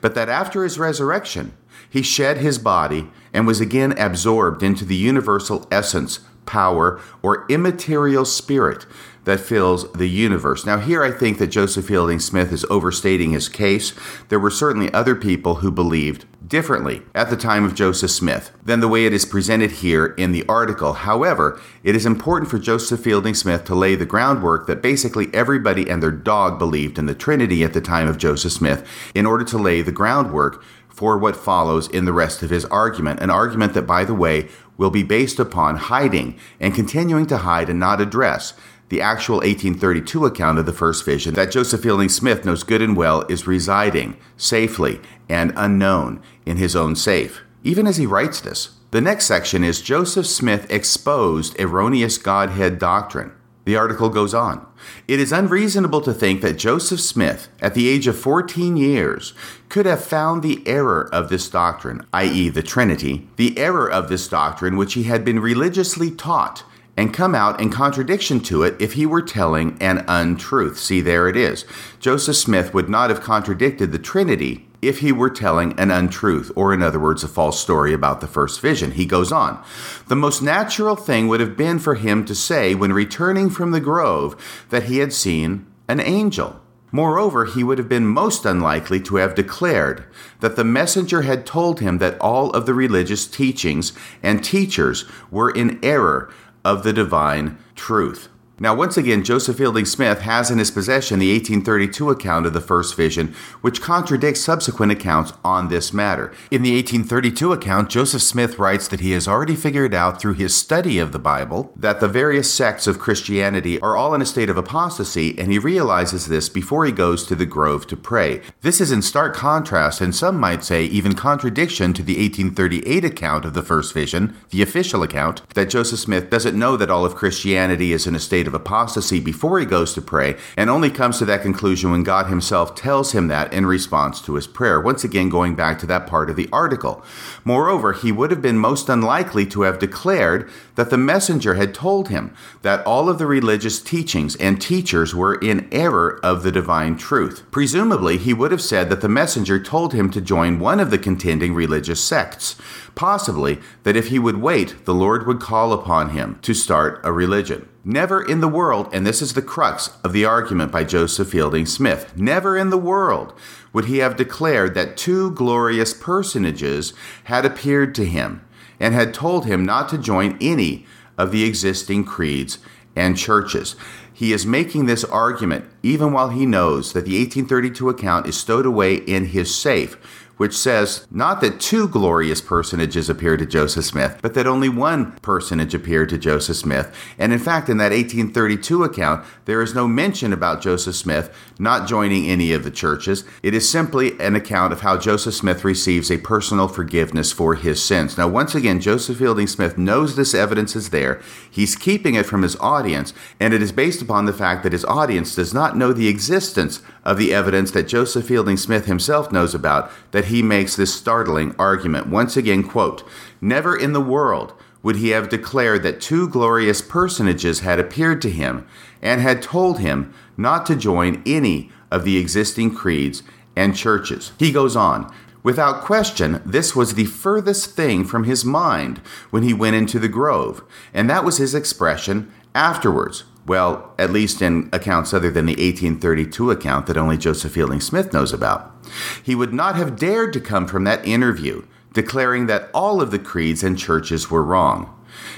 but 0.01 0.15
that 0.15 0.29
after 0.29 0.63
his 0.63 0.79
resurrection, 0.79 1.57
he 1.89 2.03
shed 2.03 2.39
his 2.39 2.59
body 2.59 3.09
and 3.33 3.47
was 3.47 3.61
again 3.61 3.93
absorbed 3.99 4.63
into 4.63 4.85
the 4.85 4.97
universal 4.97 5.67
essence, 5.71 6.21
power, 6.45 7.01
or 7.23 7.47
immaterial 7.49 8.25
spirit 8.25 8.87
that 9.25 9.41
fills 9.41 9.91
the 9.93 10.09
universe. 10.09 10.65
Now, 10.65 10.79
here 10.79 11.03
I 11.03 11.11
think 11.11 11.39
that 11.39 11.49
Joseph 11.49 11.87
Fielding 11.87 12.21
Smith 12.21 12.53
is 12.53 12.65
overstating 12.71 13.33
his 13.33 13.49
case. 13.49 13.93
There 14.29 14.39
were 14.39 14.51
certainly 14.51 14.93
other 14.93 15.17
people 15.17 15.57
who 15.57 15.73
believed 15.73 16.27
differently 16.47 17.03
at 17.15 17.31
the 17.31 17.37
time 17.37 17.65
of 17.65 17.75
Joseph 17.75 18.11
Smith 18.11 18.51
than 18.63 18.81
the 18.81 18.89
way 18.89 19.05
it 19.05 19.13
is 19.13 19.25
presented 19.25 19.71
here 19.71 20.07
in 20.07 20.33
the 20.33 20.45
article. 20.49 20.93
However, 20.93 21.61
it 21.83 21.97
is 21.97 22.07
important 22.07 22.51
for 22.51 22.59
Joseph 22.59 23.01
Fielding 23.01 23.35
Smith 23.35 23.65
to 23.65 23.75
lay 23.75 23.95
the 23.95 24.07
groundwork 24.07 24.67
that 24.67 24.83
basically 24.83 25.29
everybody 25.35 25.89
and 25.89 26.03
their 26.03 26.11
dog 26.11 26.59
believed 26.59 26.99
in 26.99 27.07
the 27.07 27.15
Trinity 27.15 27.65
at 27.65 27.73
the 27.73 27.81
time 27.81 28.09
of 28.09 28.19
Joseph 28.19 28.53
Smith 28.53 28.87
in 29.15 29.27
order 29.27 29.45
to 29.45 29.59
lay 29.59 29.83
the 29.83 29.93
groundwork 29.93 30.63
for 30.89 31.19
what 31.19 31.37
follows 31.37 31.89
in 31.89 32.07
the 32.07 32.13
rest 32.13 32.43
of 32.43 32.51
his 32.51 32.65
argument. 32.67 33.21
An 33.21 33.29
argument 33.29 33.75
that, 33.75 33.83
by 33.83 34.05
the 34.05 34.15
way, 34.15 34.49
will 34.79 34.91
be 34.91 35.03
based 35.03 35.39
upon 35.39 35.77
hiding 35.77 36.39
and 36.59 36.75
continuing 36.75 37.27
to 37.27 37.39
hide 37.39 37.69
and 37.69 37.79
not 37.79 38.01
address 38.01 38.55
the 38.89 39.01
actual 39.01 39.37
1832 39.37 40.27
account 40.27 40.59
of 40.59 40.67
the 40.67 40.73
first 40.73 41.05
vision 41.05 41.35
that 41.35 41.51
Joseph 41.51 41.83
Fielding 41.83 42.09
Smith 42.09 42.45
knows 42.45 42.63
good 42.63 42.83
and 42.83 42.97
well 42.97 43.23
is 43.29 43.47
residing 43.47 44.17
safely 44.37 45.01
and 45.29 45.53
unknown 45.57 46.23
in 46.45 46.57
his 46.57 46.77
own 46.77 46.95
safe, 46.95 47.43
even 47.65 47.87
as 47.87 47.97
he 47.97 48.07
writes 48.07 48.41
this. 48.41 48.77
The 48.93 49.01
next 49.01 49.27
section 49.27 49.65
is 49.65 49.83
Joseph 49.83 50.27
Smith 50.27 50.71
exposed 50.71 51.59
erroneous 51.61 52.19
Godhead 52.19 52.79
doctrine. 52.79 53.33
The 53.65 53.77
article 53.77 54.11
goes 54.11 54.33
on. 54.33 54.65
It 55.09 55.19
is 55.19 55.33
unreasonable 55.33 56.01
to 56.03 56.15
think 56.15 56.41
that 56.41 56.57
Joseph 56.57 57.01
Smith, 57.01 57.49
at 57.61 57.75
the 57.75 57.89
age 57.89 58.07
of 58.07 58.17
14 58.17 58.77
years, 58.77 59.35
could 59.69 59.87
have 59.87 60.05
found 60.05 60.43
the 60.43 60.63
error 60.69 61.13
of 61.13 61.29
this 61.29 61.51
doctrine, 61.51 62.07
i.e., 62.13 62.49
the 62.49 62.63
Trinity, 62.63 63.29
the 63.35 63.59
error 63.59 63.91
of 63.91 64.09
this 64.09 64.29
doctrine 64.29 64.77
which 64.77 64.95
he 64.95 65.03
had 65.03 65.25
been 65.25 65.41
religiously 65.41 66.13
taught 66.13 66.63
and 66.97 67.13
come 67.13 67.35
out 67.35 67.61
in 67.61 67.71
contradiction 67.71 68.41
to 68.41 68.63
it 68.63 68.75
if 68.81 68.95
he 68.95 69.05
were 69.05 69.23
telling 69.23 69.77
an 69.81 70.05
untruth. 70.09 70.79
See, 70.79 71.01
there 71.01 71.29
it 71.29 71.37
is. 71.37 71.65
Joseph 72.01 72.37
Smith 72.37 72.73
would 72.73 72.89
not 72.89 73.11
have 73.11 73.21
contradicted 73.21 73.93
the 73.93 73.99
Trinity 73.99 74.67
if 74.83 75.01
he 75.01 75.13
were 75.13 75.31
telling 75.31 75.79
an 75.79 75.91
untruth, 75.91 76.51
or 76.55 76.73
in 76.73 76.83
other 76.83 77.01
words, 77.01 77.25
a 77.25 77.29
false 77.29 77.61
story 77.61 77.93
about 77.93 78.21
the 78.21 78.27
first 78.27 78.61
vision. 78.61 78.93
He 78.93 79.07
goes 79.07 79.33
on. 79.33 79.63
The 80.09 80.17
most 80.17 80.43
natural 80.43 80.97
thing 80.97 81.29
would 81.29 81.41
have 81.41 81.57
been 81.57 81.79
for 81.79 81.97
him 81.97 82.25
to 82.27 82.35
say, 82.35 82.75
when 82.75 82.93
returning 82.93 83.51
from 83.51 83.73
the 83.73 83.81
grove, 83.81 84.65
that 84.71 84.85
he 84.85 84.99
had 84.99 85.13
seen 85.13 85.67
an 85.89 86.01
angel. 86.01 86.61
Moreover, 86.93 87.47
he 87.47 87.65
would 87.65 87.79
have 87.79 87.89
been 87.89 88.07
most 88.07 88.47
unlikely 88.47 89.01
to 89.01 89.17
have 89.17 89.35
declared 89.35 90.05
that 90.41 90.57
the 90.57 90.65
messenger 90.65 91.23
had 91.23 91.45
told 91.45 91.81
him 91.81 91.99
that 91.99 92.19
all 92.21 92.51
of 92.53 92.65
the 92.65 92.75
religious 92.75 93.27
teachings 93.27 93.93
and 94.23 94.43
teachers 94.43 95.05
were 95.31 95.51
in 95.51 95.81
error 95.83 96.33
of 96.67 96.83
the 96.83 96.93
divine 96.93 97.57
truth. 97.77 98.29
Now, 98.59 98.75
once 98.75 98.97
again, 98.97 99.23
Joseph 99.23 99.59
Fielding 99.59 99.85
Smith 99.85 100.23
has 100.23 100.51
in 100.51 100.57
his 100.57 100.71
possession 100.71 101.19
the 101.19 101.31
1832 101.31 102.09
account 102.09 102.47
of 102.47 102.55
the 102.55 102.61
first 102.63 102.97
vision, 102.97 103.35
which 103.61 103.83
contradicts 103.83 104.41
subsequent 104.41 104.93
accounts 104.93 105.35
on 105.45 105.69
this 105.69 105.93
matter. 105.93 106.33
In 106.51 106.63
the 106.63 106.75
1832 106.75 107.53
account, 107.53 107.91
Joseph 107.91 108.23
Smith 108.23 108.59
writes 108.59 108.89
that 108.89 109.01
he 109.01 109.11
has 109.11 109.29
already 109.29 109.57
figured 109.57 109.93
out 109.93 110.19
through 110.19 110.35
his 110.35 110.57
study 110.57 110.99
of 110.99 111.13
the 111.13 111.19
Bible 111.19 111.71
that 111.77 112.01
the 112.01 112.09
various 112.09 112.51
sects 112.51 112.87
of 112.87 112.99
Christianity 112.99 113.79
are 113.81 113.95
all 113.95 114.15
in 114.15 114.23
a 114.23 114.27
state 114.27 114.49
of 114.49 114.57
apostasy, 114.57 115.39
and 115.39 115.53
he 115.53 115.59
realizes 115.59 116.27
this 116.27 116.49
before 116.49 116.87
he 116.87 116.93
goes 116.93 117.27
to 117.27 117.35
the 117.35 117.45
grove 117.45 117.87
to 117.89 117.97
pray. 117.97 118.41
This 118.63 118.81
is 118.81 118.91
in 118.91 119.03
stark 119.03 119.35
contrast, 119.35 120.01
and 120.01 120.15
some 120.15 120.41
might 120.41 120.65
say 120.65 120.87
even 120.87 121.13
contradiction, 121.13 121.93
to 121.93 122.03
the 122.03 122.15
1838 122.15 123.05
account 123.05 123.45
of 123.45 123.53
the 123.53 123.63
first 123.63 123.93
vision, 123.93 124.35
the 124.49 124.63
official 124.63 125.03
account, 125.03 125.47
that 125.51 125.69
Joseph 125.69 125.99
Smith 125.99 126.31
doesn't 126.31 126.59
know 126.59 126.79
that 126.79 126.91
all 126.91 127.05
of 127.05 127.15
Christianity 127.15 127.93
is 127.93 128.07
in 128.07 128.15
a 128.15 128.19
state 128.19 128.46
state 128.47 128.55
of 128.55 128.61
apostasy 128.61 129.19
before 129.19 129.59
he 129.59 129.67
goes 129.67 129.93
to 129.95 130.01
pray, 130.01 130.37
and 130.57 130.71
only 130.71 130.91
comes 130.91 131.19
to 131.19 131.25
that 131.25 131.43
conclusion 131.43 131.91
when 131.91 132.05
God 132.05 132.27
himself 132.27 132.77
tells 132.77 133.13
him 133.13 133.27
that 133.29 133.53
in 133.53 133.67
response 133.67 134.21
to 134.21 134.35
his 134.35 134.47
prayer. 134.47 134.81
Once 134.81 135.03
again, 135.03 135.29
going 135.29 135.57
back 135.57 135.79
to 135.81 135.87
that 135.87 136.07
part 136.07 136.31
of 136.31 136.37
the 136.37 136.49
article. 136.53 137.03
Moreover, 137.45 137.93
he 137.93 138.13
would 138.13 138.31
have 138.31 138.41
been 138.41 138.59
most 138.59 138.89
unlikely 138.89 139.47
to 139.47 139.63
have 139.63 139.81
declared 139.81 140.49
that 140.77 140.91
the 140.91 140.99
messenger 140.99 141.55
had 141.55 141.75
told 141.75 142.09
him 142.09 142.33
that 142.63 142.87
all 142.87 143.09
of 143.09 143.19
the 143.19 143.27
religious 143.27 143.83
teachings 143.83 144.37
and 144.37 144.61
teachers 144.61 145.15
were 145.15 145.35
in 145.35 145.69
error 145.73 146.21
of 146.23 146.43
the 146.43 146.53
divine 146.53 146.97
truth. 146.97 147.43
Presumably, 147.51 148.17
he 148.17 148.33
would 148.33 148.53
have 148.53 148.63
said 148.63 148.89
that 148.91 149.01
the 149.01 149.09
messenger 149.09 149.59
told 149.59 149.93
him 149.93 150.11
to 150.11 150.21
join 150.21 150.61
one 150.61 150.79
of 150.79 150.91
the 150.91 150.99
contending 150.99 151.53
religious 151.55 152.03
sects. 152.03 152.57
Possibly 152.95 153.59
that 153.83 153.97
if 153.97 154.09
he 154.09 154.19
would 154.19 154.37
wait, 154.37 154.85
the 154.85 154.95
Lord 154.95 155.27
would 155.27 155.41
call 155.41 155.73
upon 155.73 156.11
him 156.11 156.39
to 156.43 156.55
start 156.55 157.01
a 157.03 157.11
religion. 157.13 157.69
Never 157.89 158.21
in 158.21 158.41
the 158.41 158.49
world, 158.49 158.89
and 158.93 159.07
this 159.07 159.23
is 159.23 159.35
the 159.35 159.41
crux 159.41 159.91
of 160.03 160.13
the 160.13 160.25
argument 160.25 160.73
by 160.73 160.83
Joseph 160.83 161.29
Fielding 161.29 161.67
Smith, 161.67 162.17
never 162.17 162.57
in 162.57 162.71
the 162.71 162.77
world 162.77 163.33
would 163.73 163.85
he 163.85 163.99
have 163.99 164.17
declared 164.17 164.75
that 164.75 164.97
two 164.97 165.31
glorious 165.31 165.95
personages 165.95 166.93
had 167.25 167.45
appeared 167.45 167.95
to 167.95 168.05
him 168.05 168.45
and 168.81 168.93
had 168.93 169.15
told 169.15 169.47
him 169.47 169.65
not 169.65 169.89
to 169.91 169.99
join 169.99 170.37
any 170.41 170.85
of 171.17 171.31
the 171.31 171.45
existing 171.45 172.05
creeds 172.05 172.59
and 172.97 173.17
churches. 173.17 173.77
He 174.13 174.33
is 174.33 174.45
making 174.45 174.87
this 174.87 175.05
argument 175.05 175.67
even 175.85 176.13
while 176.13 176.31
he 176.31 176.45
knows 176.45 176.93
that 176.93 177.05
the 177.05 177.17
1832 177.17 177.89
account 177.89 178.27
is 178.27 178.37
stowed 178.37 178.67
away 178.67 178.97
in 178.97 179.27
his 179.27 179.55
safe 179.55 179.97
which 180.37 180.57
says 180.57 181.07
not 181.11 181.41
that 181.41 181.61
two 181.61 181.89
glorious 181.89 182.41
personages 182.41 183.09
appeared 183.09 183.39
to 183.39 183.47
Joseph 183.47 183.85
Smith, 183.85 184.19
but 184.23 184.35
that 184.35 184.47
only 184.47 184.69
one 184.69 185.13
personage 185.23 185.75
appeared 185.75 186.09
to 186.11 186.19
Joseph 186.19 186.57
Smith. 186.57 186.95
And 187.19 187.33
in 187.33 187.39
fact, 187.39 187.69
in 187.69 187.79
that 187.79 187.93
1832 187.93 188.85
account, 188.85 189.25
there 189.45 189.63
is 189.63 189.75
no 189.75 189.89
mention 189.89 190.33
about 190.33 190.61
Joseph 190.61 190.97
Smith 190.97 191.35
not 191.59 191.89
joining 191.89 192.27
any 192.27 192.53
of 192.53 192.65
the 192.65 192.71
churches. 192.71 193.25
It 193.43 193.55
is 193.55 193.69
simply 193.69 194.19
an 194.21 194.37
account 194.37 194.73
of 194.73 194.81
how 194.81 194.99
Joseph 194.99 195.35
Smith 195.35 195.65
receives 195.65 196.11
a 196.11 196.19
personal 196.19 196.69
forgiveness 196.69 197.33
for 197.33 197.55
his 197.55 197.83
sins. 197.83 198.19
Now, 198.19 198.29
once 198.29 198.55
again, 198.55 198.81
Joseph 198.81 199.19
Fielding 199.19 199.47
Smith 199.47 199.79
knows 199.79 200.17
this 200.17 200.35
evidence 200.35 200.77
is 200.77 200.91
there. 200.91 201.21
He's 201.51 201.77
keeping 201.77 202.15
it 202.15 202.27
from 202.27 202.43
his 202.43 202.57
audience, 202.57 203.15
and 203.41 203.55
it 203.55 203.63
is 203.63 203.73
based 203.73 204.03
upon 204.03 204.27
the 204.27 204.33
fact 204.33 204.63
that 204.63 204.73
his 204.73 204.85
audience 204.85 205.35
does 205.35 205.55
not 205.55 205.77
know 205.77 205.93
the 205.93 206.09
existence 206.09 206.83
of 207.07 207.17
the 207.17 207.33
evidence 207.33 207.71
that 207.71 207.87
Joseph 207.87 208.27
Fielding 208.27 208.57
Smith 208.57 208.87
himself 208.87 209.31
knows 209.31 209.55
about 209.55 209.93
that 210.11 210.27
he 210.27 210.43
makes 210.43 210.75
this 210.75 210.93
startling 210.93 211.55
argument. 211.57 212.09
Once 212.09 212.37
again, 212.37 212.65
quote, 212.65 213.05
Never 213.41 213.77
in 213.77 213.93
the 213.93 214.01
world 214.01 214.53
would 214.83 214.97
he 214.97 215.11
have 215.11 215.29
declared 215.29 215.85
that 215.85 216.01
two 216.01 216.29
glorious 216.29 216.83
personages 216.83 217.61
had 217.61 217.79
appeared 217.79 218.21
to 218.23 218.31
him 218.31 218.67
and 219.01 219.21
had 219.21 219.41
told 219.41 219.79
him 219.79 220.13
not 220.37 220.67
to 220.67 220.75
join 220.75 221.23
any 221.25 221.71
of 221.93 222.05
the 222.05 222.19
existing 222.19 222.75
creeds 222.75 223.23
and 223.55 223.77
churches. 223.77 224.33
He 224.37 224.51
goes 224.51 224.75
on, 224.75 225.11
Without 225.45 225.83
question, 225.85 226.43
this 226.45 226.75
was 226.75 226.95
the 226.95 227.05
furthest 227.05 227.77
thing 227.77 228.05
from 228.05 228.25
his 228.25 228.45
mind 228.45 228.99
when 229.31 229.45
he 229.45 229.55
went 229.55 229.77
into 229.77 230.01
the 230.01 230.09
grove, 230.09 230.65
and 230.93 231.09
that 231.09 231.25
was 231.25 231.37
his 231.37 231.55
expression 231.55 232.33
afterwards. 232.53 233.23
Well, 233.47 233.95
at 233.99 234.13
least 234.13 234.43
in 234.43 234.69
accounts 234.73 235.15
other 235.15 235.31
than 235.31 235.47
the 235.47 235.53
1832 235.53 236.51
account 236.51 236.87
that 236.87 236.97
only 236.97 237.17
Joseph 237.17 237.53
Fielding 237.53 237.81
Smith 237.81 238.13
knows 238.13 238.33
about. 238.33 238.75
He 239.23 239.35
would 239.35 239.53
not 239.53 239.77
have 239.77 239.97
dared 239.97 240.33
to 240.33 240.41
come 240.41 240.67
from 240.67 240.85
that 240.85 241.07
interview 241.07 241.63
declaring 241.97 242.45
that 242.47 242.69
all 242.75 243.01
of 243.01 243.11
the 243.11 243.19
creeds 243.19 243.65
and 243.65 243.79
churches 243.79 244.31
were 244.31 244.43
wrong. 244.43 244.95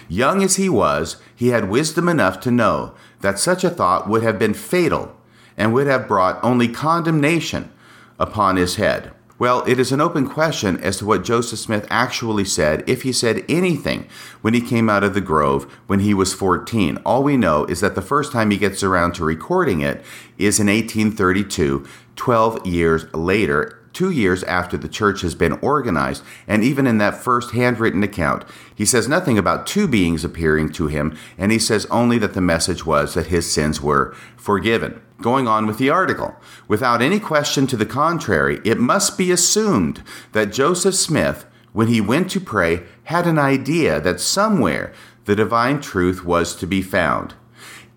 Young 0.09 0.43
as 0.43 0.57
he 0.57 0.69
was, 0.69 1.19
he 1.35 1.49
had 1.49 1.71
wisdom 1.71 2.09
enough 2.09 2.41
to 2.41 2.51
know 2.51 2.95
that 3.21 3.39
such 3.39 3.63
a 3.63 3.71
thought 3.71 4.09
would 4.09 4.25
have 4.25 4.41
been 4.41 4.55
fatal 4.55 5.17
and 5.57 5.73
would 5.73 5.87
have 5.87 6.09
brought 6.09 6.43
only 6.43 6.67
condemnation 6.67 7.71
upon 8.19 8.57
his 8.57 8.75
head. 8.75 9.13
Well, 9.39 9.63
it 9.69 9.79
is 9.79 9.93
an 9.93 10.01
open 10.01 10.29
question 10.29 10.79
as 10.79 10.97
to 10.97 11.07
what 11.07 11.23
Joseph 11.23 11.61
Smith 11.61 11.87
actually 11.91 12.45
said, 12.45 12.83
if 12.89 13.03
he 13.03 13.13
said 13.13 13.45
anything 13.49 14.09
when 14.41 14.53
he 14.53 14.61
came 14.61 14.91
out 14.91 15.05
of 15.05 15.15
the 15.15 15.21
grove 15.21 15.73
when 15.87 16.01
he 16.01 16.13
was 16.13 16.35
14. 16.35 16.97
All 17.07 17.23
we 17.23 17.37
know 17.37 17.65
is 17.67 17.79
that 17.81 17.95
the 17.95 18.03
first 18.03 18.33
time 18.33 18.51
he 18.51 18.57
gets 18.57 18.83
around 18.83 19.15
to 19.15 19.25
recording 19.25 19.81
it 19.81 20.03
is 20.39 20.59
in 20.59 20.67
1832, 20.67 21.87
12 22.17 22.67
years 22.67 23.15
later, 23.15 23.78
two 23.99 24.11
years 24.11 24.45
after 24.45 24.77
the 24.77 24.89
church 24.89 25.23
has 25.23 25.35
been 25.35 25.55
organized, 25.55 26.23
and 26.47 26.63
even 26.63 26.87
in 26.87 26.99
that 26.99 27.17
first 27.17 27.51
handwritten 27.51 28.05
account, 28.05 28.45
he 28.73 28.85
says 28.85 29.09
nothing 29.09 29.37
about 29.37 29.67
two 29.67 29.89
beings 29.89 30.25
appearing 30.25 30.71
to 30.71 30.87
him, 30.87 31.19
and 31.37 31.51
he 31.51 31.59
says 31.59 31.85
only 31.91 32.17
that 32.19 32.35
the 32.35 32.41
message 32.41 32.87
was 32.87 33.15
that 33.15 33.27
his 33.27 33.51
sins 33.51 33.83
were 33.83 34.15
forgiven. 34.37 35.03
Going 35.21 35.49
on 35.49 35.67
with 35.67 35.79
the 35.79 35.91
article. 35.91 36.37
Without 36.69 37.03
any 37.03 37.19
question 37.19 37.67
to 37.67 37.77
the 37.77 37.85
contrary, 37.85 38.61
it 38.65 38.79
must 38.79 39.19
be 39.19 39.33
assumed 39.33 40.05
that 40.31 40.53
Joseph 40.53 40.95
Smith 40.95 41.45
when 41.73 41.89
he 41.89 42.01
went 42.01 42.31
to 42.31 42.41
pray, 42.41 42.83
had 43.05 43.27
an 43.27 43.39
idea 43.39 44.01
that 44.01 44.21
somewhere 44.21 44.93
the 45.27 45.37
divine 45.37 45.81
truth 45.81 46.25
was 46.25 46.57
to 46.57 46.67
be 46.67 46.83
found. 46.83 47.35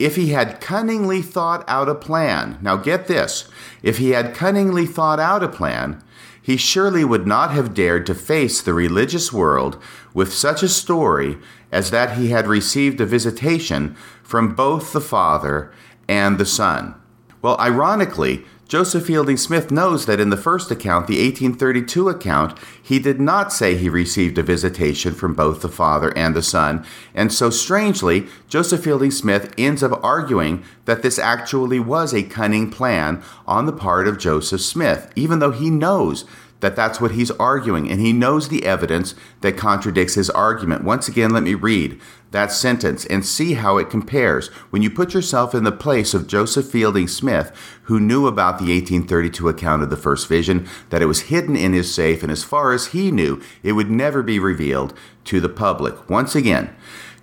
If 0.04 0.16
he 0.16 0.30
had 0.30 0.60
cunningly 0.60 1.22
thought 1.22 1.64
out 1.68 1.88
a 1.88 1.94
plan, 1.94 2.58
now 2.60 2.76
get 2.76 3.06
this, 3.06 3.48
if 3.84 4.00
he 4.00 4.10
had 4.10 4.34
cunningly 4.34 4.88
thought 4.88 5.20
out 5.20 5.44
a 5.44 5.48
plan, 5.48 6.04
he 6.42 6.58
surely 6.58 7.06
would 7.06 7.28
not 7.28 7.52
have 7.52 7.76
dared 7.76 8.08
to 8.08 8.16
face 8.16 8.62
the 8.62 8.74
religious 8.74 9.32
world 9.32 9.78
with 10.12 10.34
such 10.34 10.64
a 10.64 10.70
story 10.70 11.38
as 11.72 11.92
that 11.92 12.18
he 12.18 12.30
had 12.30 12.48
received 12.48 13.00
a 13.00 13.06
visitation 13.06 13.96
from 14.24 14.56
both 14.56 14.92
the 14.92 15.02
Father 15.02 15.72
and 16.08 16.40
the 16.40 16.46
Son. 16.46 16.96
Well, 17.44 17.58
ironically, 17.60 18.44
Joseph 18.72 19.06
Fielding 19.06 19.36
Smith 19.36 19.70
knows 19.70 20.06
that 20.06 20.22
in 20.22 20.30
the 20.30 20.38
first 20.38 20.72
account, 20.72 21.06
the 21.06 21.22
1832 21.22 22.08
account, 22.08 22.58
he 22.82 23.00
did 23.00 23.20
not 23.20 23.52
say 23.52 23.76
he 23.76 23.90
received 23.90 24.38
a 24.38 24.44
visitation 24.44 25.14
from 25.14 25.34
both 25.34 25.62
the 25.62 25.68
Father 25.68 26.18
and 26.18 26.34
the 26.34 26.42
Son. 26.42 26.86
And 27.14 27.34
so, 27.34 27.50
strangely, 27.50 28.28
Joseph 28.48 28.86
Fielding 28.86 29.12
Smith 29.12 29.54
ends 29.58 29.84
up 29.84 30.02
arguing 30.02 30.64
that 30.86 31.02
this 31.02 31.20
actually 31.20 31.82
was 31.82 32.14
a 32.14 32.24
cunning 32.24 32.72
plan 32.72 33.22
on 33.46 33.66
the 33.66 33.74
part 33.74 34.08
of 34.08 34.18
Joseph 34.18 34.62
Smith, 34.62 35.12
even 35.18 35.40
though 35.40 35.52
he 35.52 35.70
knows 35.70 36.24
that 36.62 36.76
that's 36.76 37.02
what 37.02 37.12
he's 37.12 37.32
arguing, 37.32 37.90
and 37.90 38.00
he 38.00 38.14
knows 38.14 38.48
the 38.48 38.66
evidence 38.66 39.14
that 39.42 39.58
contradicts 39.58 40.14
his 40.14 40.30
argument. 40.30 40.84
Once 40.84 41.08
again, 41.08 41.32
let 41.32 41.44
me 41.44 41.54
read 41.54 42.00
that 42.32 42.52
sentence 42.52 43.06
and 43.06 43.26
see 43.26 43.56
how 43.56 43.78
it 43.78 43.90
compares. 43.90 44.48
When 44.70 44.82
you 44.82 44.90
put 44.90 45.14
yourself 45.14 45.54
in 45.54 45.64
the 45.64 45.72
place 45.72 46.14
of 46.14 46.28
Joseph 46.28 46.68
Fielding 46.68 47.08
Smith, 47.08 47.52
who 47.84 48.00
knew 48.00 48.26
about 48.26 48.58
the 48.58 48.74
1832 48.74 49.50
account 49.50 49.84
of 49.84 49.90
the 49.90 49.98
first 49.98 50.28
vision, 50.28 50.68
that 50.90 51.02
it 51.02 51.08
was 51.08 51.24
hidden 51.24 51.58
in 51.58 51.74
his 51.74 51.94
safe, 51.94 52.24
and 52.24 52.32
as 52.32 52.44
far 52.44 52.72
as 52.72 52.88
he 52.88 53.12
knew, 53.12 53.42
it 53.64 53.74
would 53.74 53.92
never 53.92 54.24
be 54.24 54.40
revealed 54.40 54.94
to 55.26 55.40
the 55.40 55.50
public. 55.50 56.10
Once 56.10 56.36
again, 56.36 56.74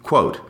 quote, 0.03 0.41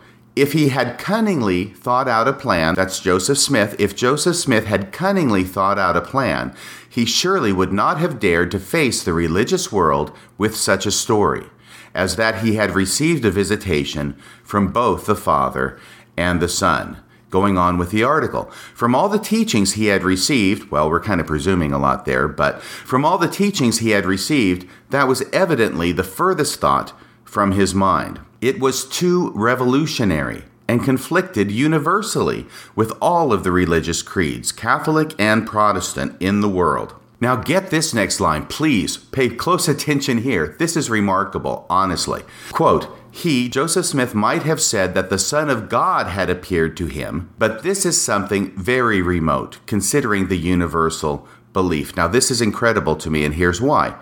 if 0.40 0.52
he 0.52 0.68
had 0.68 0.98
cunningly 0.98 1.66
thought 1.66 2.08
out 2.08 2.28
a 2.28 2.32
plan, 2.32 2.74
that's 2.74 3.00
Joseph 3.00 3.38
Smith, 3.38 3.74
if 3.78 3.96
Joseph 3.96 4.36
Smith 4.36 4.66
had 4.66 4.92
cunningly 4.92 5.44
thought 5.44 5.78
out 5.78 5.96
a 5.96 6.00
plan, 6.00 6.54
he 6.88 7.04
surely 7.04 7.52
would 7.52 7.72
not 7.72 7.98
have 7.98 8.20
dared 8.20 8.50
to 8.50 8.58
face 8.58 9.02
the 9.02 9.12
religious 9.12 9.70
world 9.70 10.10
with 10.36 10.56
such 10.56 10.86
a 10.86 10.90
story, 10.90 11.46
as 11.94 12.16
that 12.16 12.42
he 12.42 12.56
had 12.56 12.74
received 12.74 13.24
a 13.24 13.30
visitation 13.30 14.16
from 14.42 14.72
both 14.72 15.06
the 15.06 15.16
Father 15.16 15.78
and 16.16 16.40
the 16.40 16.48
Son. 16.48 16.98
Going 17.30 17.58
on 17.58 17.76
with 17.76 17.90
the 17.90 18.02
article. 18.04 18.50
From 18.74 18.94
all 18.94 19.10
the 19.10 19.18
teachings 19.18 19.74
he 19.74 19.86
had 19.86 20.02
received, 20.02 20.70
well, 20.70 20.88
we're 20.88 21.00
kind 21.00 21.20
of 21.20 21.26
presuming 21.26 21.72
a 21.72 21.78
lot 21.78 22.06
there, 22.06 22.26
but 22.26 22.62
from 22.62 23.04
all 23.04 23.18
the 23.18 23.28
teachings 23.28 23.78
he 23.78 23.90
had 23.90 24.06
received, 24.06 24.66
that 24.88 25.06
was 25.06 25.22
evidently 25.30 25.92
the 25.92 26.04
furthest 26.04 26.58
thought 26.58 26.98
from 27.24 27.52
his 27.52 27.74
mind. 27.74 28.20
It 28.40 28.60
was 28.60 28.88
too 28.88 29.32
revolutionary 29.34 30.44
and 30.68 30.84
conflicted 30.84 31.50
universally 31.50 32.46
with 32.76 32.92
all 33.00 33.32
of 33.32 33.42
the 33.42 33.50
religious 33.50 34.00
creeds, 34.02 34.52
Catholic 34.52 35.12
and 35.18 35.46
Protestant, 35.46 36.16
in 36.20 36.40
the 36.40 36.48
world. 36.48 36.94
Now, 37.20 37.34
get 37.34 37.70
this 37.70 37.92
next 37.92 38.20
line, 38.20 38.46
please. 38.46 38.96
Pay 38.96 39.30
close 39.30 39.66
attention 39.66 40.18
here. 40.18 40.54
This 40.60 40.76
is 40.76 40.88
remarkable, 40.88 41.66
honestly. 41.68 42.22
Quote, 42.52 42.88
he, 43.10 43.48
Joseph 43.48 43.86
Smith, 43.86 44.14
might 44.14 44.44
have 44.44 44.60
said 44.60 44.94
that 44.94 45.10
the 45.10 45.18
Son 45.18 45.50
of 45.50 45.68
God 45.68 46.06
had 46.06 46.30
appeared 46.30 46.76
to 46.76 46.86
him, 46.86 47.30
but 47.38 47.64
this 47.64 47.84
is 47.84 48.00
something 48.00 48.52
very 48.52 49.02
remote, 49.02 49.58
considering 49.66 50.28
the 50.28 50.38
universal 50.38 51.26
belief. 51.52 51.96
Now, 51.96 52.06
this 52.06 52.30
is 52.30 52.40
incredible 52.40 52.94
to 52.96 53.10
me, 53.10 53.24
and 53.24 53.34
here's 53.34 53.60
why. 53.60 53.96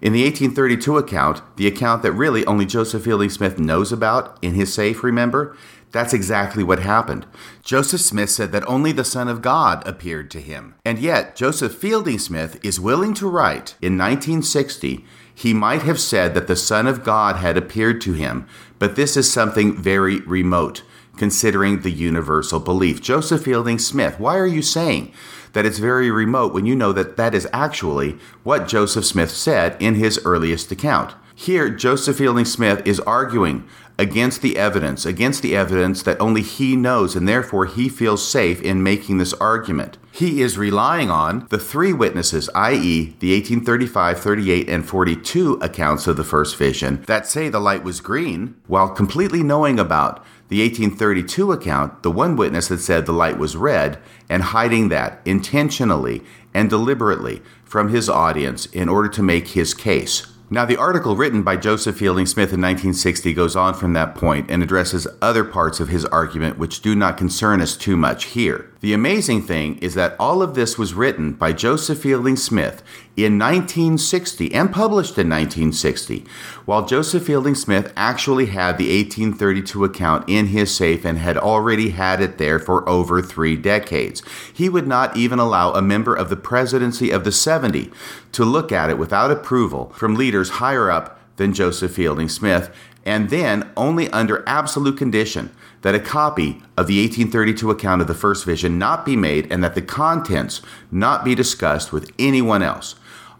In 0.00 0.12
the 0.12 0.24
1832 0.24 0.98
account, 0.98 1.42
the 1.56 1.66
account 1.66 2.02
that 2.02 2.12
really 2.12 2.44
only 2.46 2.66
Joseph 2.66 3.04
Fielding 3.04 3.30
Smith 3.30 3.58
knows 3.58 3.92
about 3.92 4.38
in 4.42 4.54
his 4.54 4.72
safe, 4.72 5.02
remember? 5.02 5.56
That's 5.92 6.12
exactly 6.12 6.64
what 6.64 6.80
happened. 6.80 7.24
Joseph 7.62 8.00
Smith 8.00 8.28
said 8.28 8.50
that 8.52 8.68
only 8.68 8.90
the 8.90 9.04
Son 9.04 9.28
of 9.28 9.42
God 9.42 9.86
appeared 9.86 10.30
to 10.32 10.40
him. 10.40 10.74
And 10.84 10.98
yet, 10.98 11.36
Joseph 11.36 11.74
Fielding 11.74 12.18
Smith 12.18 12.58
is 12.64 12.80
willing 12.80 13.14
to 13.14 13.28
write 13.28 13.76
in 13.80 13.96
1960 13.96 15.04
he 15.34 15.52
might 15.52 15.82
have 15.82 16.00
said 16.00 16.34
that 16.34 16.46
the 16.46 16.56
Son 16.56 16.86
of 16.86 17.02
God 17.02 17.36
had 17.36 17.56
appeared 17.56 18.00
to 18.02 18.12
him, 18.12 18.46
but 18.78 18.94
this 18.94 19.16
is 19.16 19.30
something 19.30 19.76
very 19.76 20.20
remote, 20.20 20.82
considering 21.16 21.80
the 21.80 21.90
universal 21.90 22.60
belief. 22.60 23.02
Joseph 23.02 23.42
Fielding 23.42 23.78
Smith, 23.78 24.20
why 24.20 24.38
are 24.38 24.46
you 24.46 24.62
saying 24.62 25.12
that 25.54 25.66
it's 25.66 25.78
very 25.78 26.10
remote 26.10 26.52
when 26.52 26.66
you 26.66 26.76
know 26.76 26.92
that 26.92 27.16
that 27.16 27.34
is 27.34 27.48
actually 27.52 28.18
what 28.42 28.68
Joseph 28.68 29.06
Smith 29.06 29.30
said 29.30 29.76
in 29.80 29.94
his 29.94 30.20
earliest 30.24 30.70
account. 30.70 31.14
Here, 31.34 31.68
Joseph 31.68 32.18
Fielding 32.18 32.44
Smith 32.44 32.86
is 32.86 33.00
arguing 33.00 33.66
against 33.98 34.42
the 34.42 34.56
evidence, 34.56 35.06
against 35.06 35.42
the 35.42 35.56
evidence 35.56 36.02
that 36.02 36.20
only 36.20 36.42
he 36.42 36.76
knows, 36.76 37.14
and 37.16 37.28
therefore 37.28 37.66
he 37.66 37.88
feels 37.88 38.26
safe 38.26 38.60
in 38.62 38.82
making 38.82 39.18
this 39.18 39.32
argument. 39.34 39.98
He 40.12 40.42
is 40.42 40.58
relying 40.58 41.10
on 41.10 41.46
the 41.50 41.58
three 41.58 41.92
witnesses, 41.92 42.48
i.e., 42.54 43.16
the 43.18 43.32
1835, 43.34 44.20
38, 44.20 44.68
and 44.68 44.86
42 44.86 45.54
accounts 45.54 46.06
of 46.06 46.16
the 46.16 46.24
first 46.24 46.56
vision, 46.56 47.02
that 47.06 47.26
say 47.26 47.48
the 47.48 47.60
light 47.60 47.82
was 47.84 48.00
green, 48.00 48.56
while 48.66 48.88
completely 48.88 49.42
knowing 49.42 49.78
about 49.78 50.24
the 50.48 50.60
1832 50.60 51.52
account, 51.52 52.02
the 52.02 52.10
one 52.10 52.36
witness 52.36 52.68
that 52.68 52.78
said 52.78 53.06
the 53.06 53.12
light 53.12 53.38
was 53.38 53.56
red, 53.56 53.98
and 54.28 54.42
hiding 54.42 54.88
that 54.88 55.20
intentionally 55.24 56.22
and 56.52 56.68
deliberately 56.68 57.42
from 57.64 57.88
his 57.88 58.08
audience 58.08 58.66
in 58.66 58.88
order 58.88 59.08
to 59.08 59.22
make 59.22 59.48
his 59.48 59.74
case. 59.74 60.26
Now, 60.50 60.64
the 60.64 60.76
article 60.76 61.16
written 61.16 61.42
by 61.42 61.56
Joseph 61.56 61.96
Fielding 61.96 62.26
Smith 62.26 62.52
in 62.52 62.60
1960 62.60 63.32
goes 63.32 63.56
on 63.56 63.74
from 63.74 63.94
that 63.94 64.14
point 64.14 64.50
and 64.50 64.62
addresses 64.62 65.08
other 65.22 65.42
parts 65.42 65.80
of 65.80 65.88
his 65.88 66.04
argument 66.04 66.58
which 66.58 66.80
do 66.80 66.94
not 66.94 67.16
concern 67.16 67.60
us 67.60 67.76
too 67.76 67.96
much 67.96 68.26
here. 68.26 68.70
The 68.84 68.92
amazing 68.92 69.40
thing 69.44 69.78
is 69.78 69.94
that 69.94 70.14
all 70.20 70.42
of 70.42 70.54
this 70.54 70.76
was 70.76 70.92
written 70.92 71.32
by 71.32 71.54
Joseph 71.54 72.00
Fielding 72.00 72.36
Smith 72.36 72.82
in 73.16 73.38
1960 73.38 74.52
and 74.52 74.70
published 74.70 75.16
in 75.16 75.30
1960, 75.30 76.26
while 76.66 76.84
Joseph 76.84 77.24
Fielding 77.24 77.54
Smith 77.54 77.94
actually 77.96 78.44
had 78.44 78.76
the 78.76 78.94
1832 78.94 79.84
account 79.84 80.28
in 80.28 80.48
his 80.48 80.76
safe 80.76 81.06
and 81.06 81.16
had 81.16 81.38
already 81.38 81.92
had 81.92 82.20
it 82.20 82.36
there 82.36 82.58
for 82.58 82.86
over 82.86 83.22
three 83.22 83.56
decades. 83.56 84.22
He 84.52 84.68
would 84.68 84.86
not 84.86 85.16
even 85.16 85.38
allow 85.38 85.72
a 85.72 85.80
member 85.80 86.14
of 86.14 86.28
the 86.28 86.36
presidency 86.36 87.10
of 87.10 87.24
the 87.24 87.32
70 87.32 87.90
to 88.32 88.44
look 88.44 88.70
at 88.70 88.90
it 88.90 88.98
without 88.98 89.30
approval 89.30 89.94
from 89.94 90.14
leaders 90.14 90.50
higher 90.60 90.90
up 90.90 91.18
than 91.36 91.54
Joseph 91.54 91.92
Fielding 91.92 92.28
Smith, 92.28 92.70
and 93.06 93.30
then 93.30 93.70
only 93.78 94.10
under 94.10 94.46
absolute 94.46 94.98
condition 94.98 95.54
that 95.84 95.94
a 95.94 96.00
copy 96.00 96.62
of 96.78 96.86
the 96.86 96.98
1832 96.98 97.70
account 97.70 98.00
of 98.00 98.08
the 98.08 98.14
first 98.14 98.46
vision 98.46 98.78
not 98.78 99.04
be 99.04 99.16
made 99.16 99.46
and 99.52 99.62
that 99.62 99.74
the 99.74 99.82
contents 99.82 100.62
not 100.90 101.22
be 101.22 101.34
discussed 101.34 101.92
with 101.92 102.10
anyone 102.18 102.62
else. 102.62 102.94